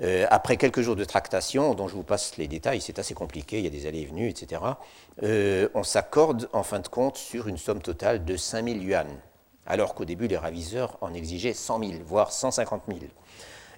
[0.00, 3.58] Euh, après quelques jours de tractation, dont je vous passe les détails, c'est assez compliqué,
[3.58, 4.62] il y a des allées et venues, etc.,
[5.22, 9.06] euh, on s'accorde en fin de compte sur une somme totale de 5000 yuan,
[9.66, 12.98] alors qu'au début les raviseurs en exigeaient 100 000, voire 150 000.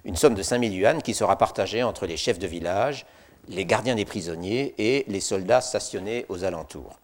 [0.05, 3.05] Une somme de 5000 yuan qui sera partagée entre les chefs de village,
[3.47, 6.99] les gardiens des prisonniers et les soldats stationnés aux alentours.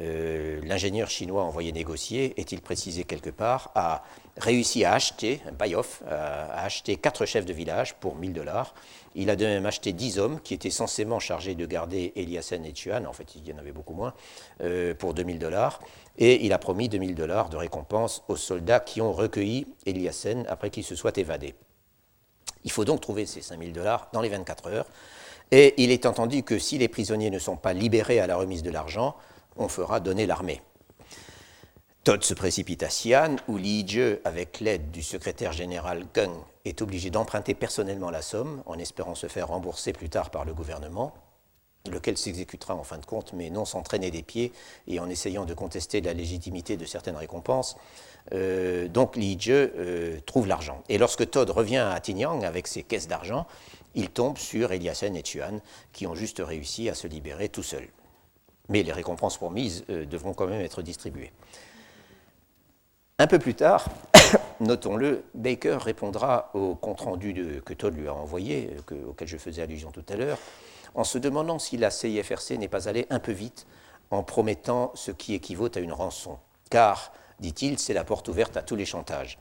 [0.00, 4.02] Euh, l'ingénieur chinois envoyé négocier, est-il précisé quelque part, a
[4.36, 8.74] réussi à acheter, un buy-off, a acheté quatre chefs de village pour 1000 dollars.
[9.14, 13.06] Il a même acheté 10 hommes qui étaient censément chargés de garder Eliassen et Tuan,
[13.06, 14.12] en fait il y en avait beaucoup moins,
[14.60, 15.80] euh, pour 2000 dollars.
[16.18, 20.70] Et il a promis 2000 dollars de récompense aux soldats qui ont recueilli Eliassen après
[20.70, 21.54] qu'il se soit évadé.
[22.64, 24.86] Il faut donc trouver ces 5000 dollars dans les 24 heures.
[25.50, 28.62] Et il est entendu que si les prisonniers ne sont pas libérés à la remise
[28.62, 29.14] de l'argent,
[29.56, 30.60] on fera donner l'armée.
[32.04, 36.34] Todd se précipite à Xi'an, où Li Jie, avec l'aide du secrétaire général Geng,
[36.66, 40.52] est obligé d'emprunter personnellement la somme, en espérant se faire rembourser plus tard par le
[40.52, 41.14] gouvernement,
[41.90, 44.52] lequel s'exécutera en fin de compte, mais non sans traîner des pieds
[44.86, 47.74] et en essayant de contester la légitimité de certaines récompenses.
[48.34, 50.84] Euh, donc Li Jie euh, trouve l'argent.
[50.90, 53.46] Et lorsque Todd revient à Tinyang avec ses caisses d'argent,
[53.94, 55.62] il tombe sur Eliassen et Tuan,
[55.94, 57.88] qui ont juste réussi à se libérer tout seuls
[58.68, 61.32] mais les récompenses promises euh, devront quand même être distribuées.
[63.20, 63.84] Un peu plus tard,
[64.60, 68.70] notons-le, Baker répondra au compte-rendu que Todd lui a envoyé,
[69.08, 70.38] auquel je faisais allusion tout à l'heure,
[70.96, 73.68] en se demandant si la CIFRC n'est pas allée un peu vite
[74.10, 76.38] en promettant ce qui équivaut à une rançon.
[76.70, 79.38] Car, dit-il, c'est la porte ouverte à tous les chantages.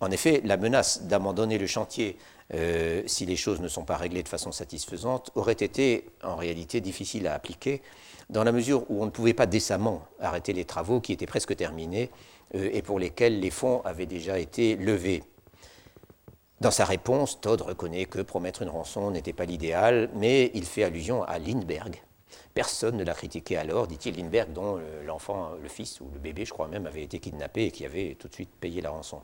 [0.00, 2.18] En effet, la menace d'abandonner le chantier
[2.52, 6.80] euh, si les choses ne sont pas réglées de façon satisfaisante aurait été en réalité
[6.80, 7.80] difficile à appliquer
[8.28, 11.54] dans la mesure où on ne pouvait pas décemment arrêter les travaux qui étaient presque
[11.54, 15.22] terminés euh, et pour lesquels les fonds avaient déjà été levés.
[16.60, 20.84] Dans sa réponse, Todd reconnaît que promettre une rançon n'était pas l'idéal, mais il fait
[20.84, 22.00] allusion à Lindbergh.
[22.54, 26.52] Personne ne l'a critiqué alors, dit-il, Lindbergh, dont l'enfant, le fils ou le bébé, je
[26.52, 29.20] crois même, avait été kidnappé et qui avait tout de suite payé la rançon.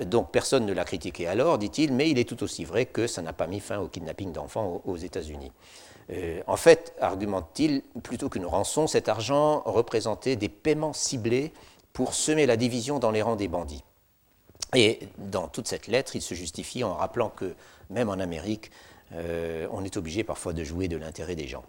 [0.00, 3.22] Donc personne ne l'a critiqué alors, dit-il, mais il est tout aussi vrai que ça
[3.22, 5.52] n'a pas mis fin au kidnapping d'enfants aux États-Unis.
[6.10, 11.52] Euh, en fait, argumente-t-il, plutôt qu'une rançon, cet argent représentait des paiements ciblés
[11.94, 13.84] pour semer la division dans les rangs des bandits.
[14.74, 17.54] Et dans toute cette lettre, il se justifie en rappelant que
[17.88, 18.70] même en Amérique,
[19.12, 21.64] euh, on est obligé parfois de jouer de l'intérêt des gens.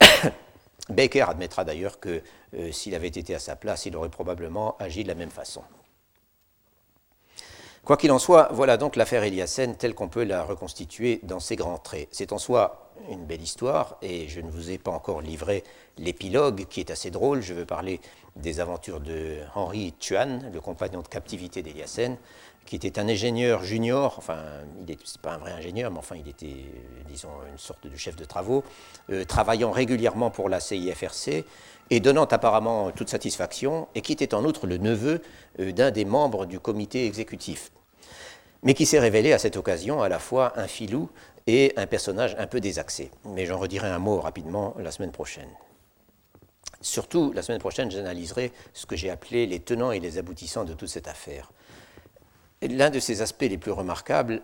[0.90, 2.22] Baker admettra d'ailleurs que
[2.54, 5.62] euh, s'il avait été à sa place, il aurait probablement agi de la même façon.
[7.84, 11.56] Quoi qu'il en soit, voilà donc l'affaire Eliassen telle qu'on peut la reconstituer dans ses
[11.56, 12.08] grands traits.
[12.10, 15.64] C'est en soi une belle histoire, et je ne vous ai pas encore livré
[15.96, 17.40] l'épilogue qui est assez drôle.
[17.40, 18.00] Je veux parler
[18.36, 22.16] des aventures de Henri Tuan, le compagnon de captivité d'Eliassen,
[22.66, 24.38] qui était un ingénieur junior, enfin,
[24.78, 26.64] il n'est pas un vrai ingénieur, mais enfin, il était,
[27.08, 28.62] disons, une sorte de chef de travaux,
[29.10, 31.44] euh, travaillant régulièrement pour la CIFRC
[31.90, 35.20] et donnant apparemment toute satisfaction, et qui était en outre le neveu
[35.58, 37.72] euh, d'un des membres du comité exécutif,
[38.62, 41.10] mais qui s'est révélé à cette occasion à la fois un filou
[41.46, 43.10] et un personnage un peu désaxé.
[43.24, 45.48] Mais j'en redirai un mot rapidement la semaine prochaine.
[46.80, 50.72] Surtout, la semaine prochaine, j'analyserai ce que j'ai appelé les tenants et les aboutissants de
[50.72, 51.52] toute cette affaire.
[52.62, 54.42] L'un de ces aspects les plus remarquables,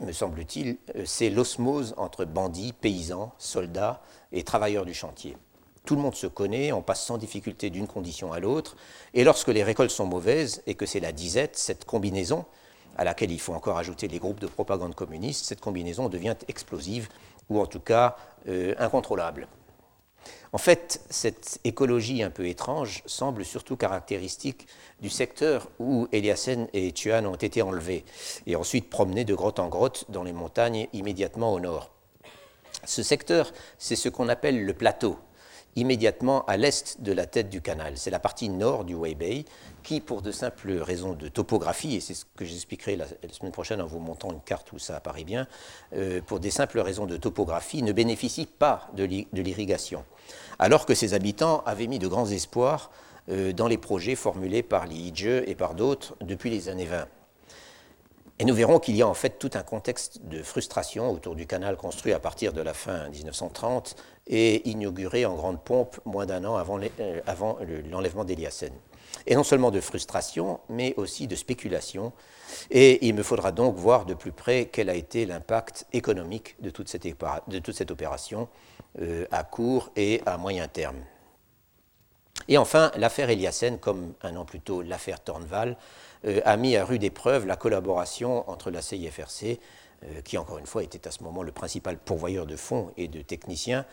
[0.00, 4.02] me semble-t-il, euh, c'est l'osmose entre bandits, paysans, soldats
[4.32, 5.36] et travailleurs du chantier.
[5.84, 8.76] Tout le monde se connaît, on passe sans difficulté d'une condition à l'autre,
[9.14, 12.44] et lorsque les récoltes sont mauvaises et que c'est la disette, cette combinaison,
[12.96, 17.08] à laquelle il faut encore ajouter les groupes de propagande communiste, cette combinaison devient explosive,
[17.48, 18.16] ou en tout cas
[18.48, 19.48] euh, incontrôlable.
[20.52, 24.66] En fait, cette écologie un peu étrange semble surtout caractéristique
[25.00, 28.04] du secteur où Eliassen et Tuan ont été enlevés
[28.46, 31.90] et ensuite promenés de grotte en grotte dans les montagnes immédiatement au nord.
[32.84, 35.18] Ce secteur, c'est ce qu'on appelle le plateau,
[35.76, 37.94] immédiatement à l'est de la tête du canal.
[37.96, 39.44] C'est la partie nord du Weibei
[39.82, 43.80] qui, pour de simples raisons de topographie, et c'est ce que j'expliquerai la, semaine prochaine
[43.80, 45.46] en vous montrant une carte où ça apparaît bien,
[45.94, 50.04] euh, pour des simples raisons de topographie, ne bénéficie pas de l'irrigation,
[50.58, 52.90] alors que ses habitants avaient mis de grands espoirs
[53.30, 57.06] euh, dans les projets formulés par l'IIGE et par d'autres depuis les années 20.
[58.40, 61.46] Et nous verrons qu'il y a en fait tout un contexte de frustration autour du
[61.46, 63.96] canal construit à partir de la fin 1930
[64.28, 68.72] et inauguré en grande pompe moins d'un an avant euh, l'enlèvement d'Eliassen.
[69.26, 72.12] Et non seulement de frustration, mais aussi de spéculation.
[72.70, 76.70] Et il me faudra donc voir de plus près quel a été l'impact économique de
[76.70, 78.48] toute cette opération
[79.00, 80.96] euh, à court et à moyen terme.
[82.48, 85.76] Et enfin, l'affaire Eliassen, comme un an plus tôt l'affaire Tornval,
[86.24, 89.60] euh, a mis à rude épreuve la collaboration entre la CIFRC,
[90.04, 93.08] euh, qui encore une fois était à ce moment le principal pourvoyeur de fonds et
[93.08, 93.84] de techniciens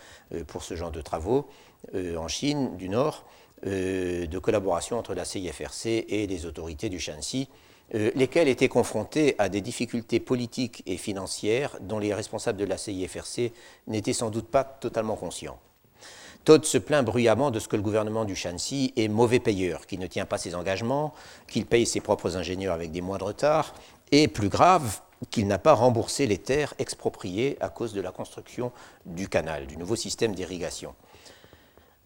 [0.48, 1.50] pour ce genre de travaux,
[1.93, 3.26] en Chine du Nord,
[3.64, 7.50] de collaboration entre la CIFRC et les autorités du Shanxi,
[7.94, 13.52] lesquelles étaient confrontées à des difficultés politiques et financières dont les responsables de la CIFRC
[13.88, 15.60] n'étaient sans doute pas totalement conscients.
[16.45, 19.99] Todd se plaint bruyamment de ce que le gouvernement du Shanxi est mauvais payeur, qu'il
[19.99, 21.14] ne tient pas ses engagements,
[21.48, 23.74] qu'il paye ses propres ingénieurs avec des mois de retard,
[24.12, 25.02] et plus grave,
[25.32, 28.72] qu'il n'a pas remboursé les terres expropriées à cause de la construction
[29.07, 30.94] du canal, du nouveau système d'irrigation.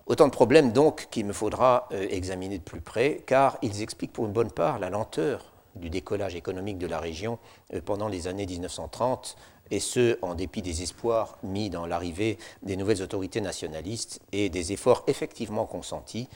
[0.08, 4.14] Autant de problèmes donc qu'il me faudra euh, examiner de plus près, car ils expliquent
[4.14, 7.40] pour une bonne part la lenteur du décollage économique de la région
[7.74, 9.36] euh, pendant les années 1930
[9.72, 14.72] et ce, en dépit des espoirs mis dans l'arrivée des nouvelles autorités nationalistes et des
[14.74, 16.28] efforts effectivement consentis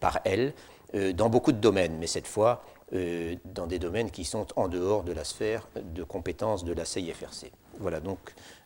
[0.00, 0.52] par elles
[0.94, 4.66] euh, dans beaucoup de domaines, mais cette fois euh, dans des domaines qui sont en
[4.66, 7.52] dehors de la sphère de compétences de la CIFRC.
[7.78, 8.18] Voilà donc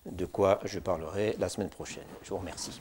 [0.06, 2.04] de quoi je parlerai la semaine prochaine.
[2.22, 2.80] Je vous remercie.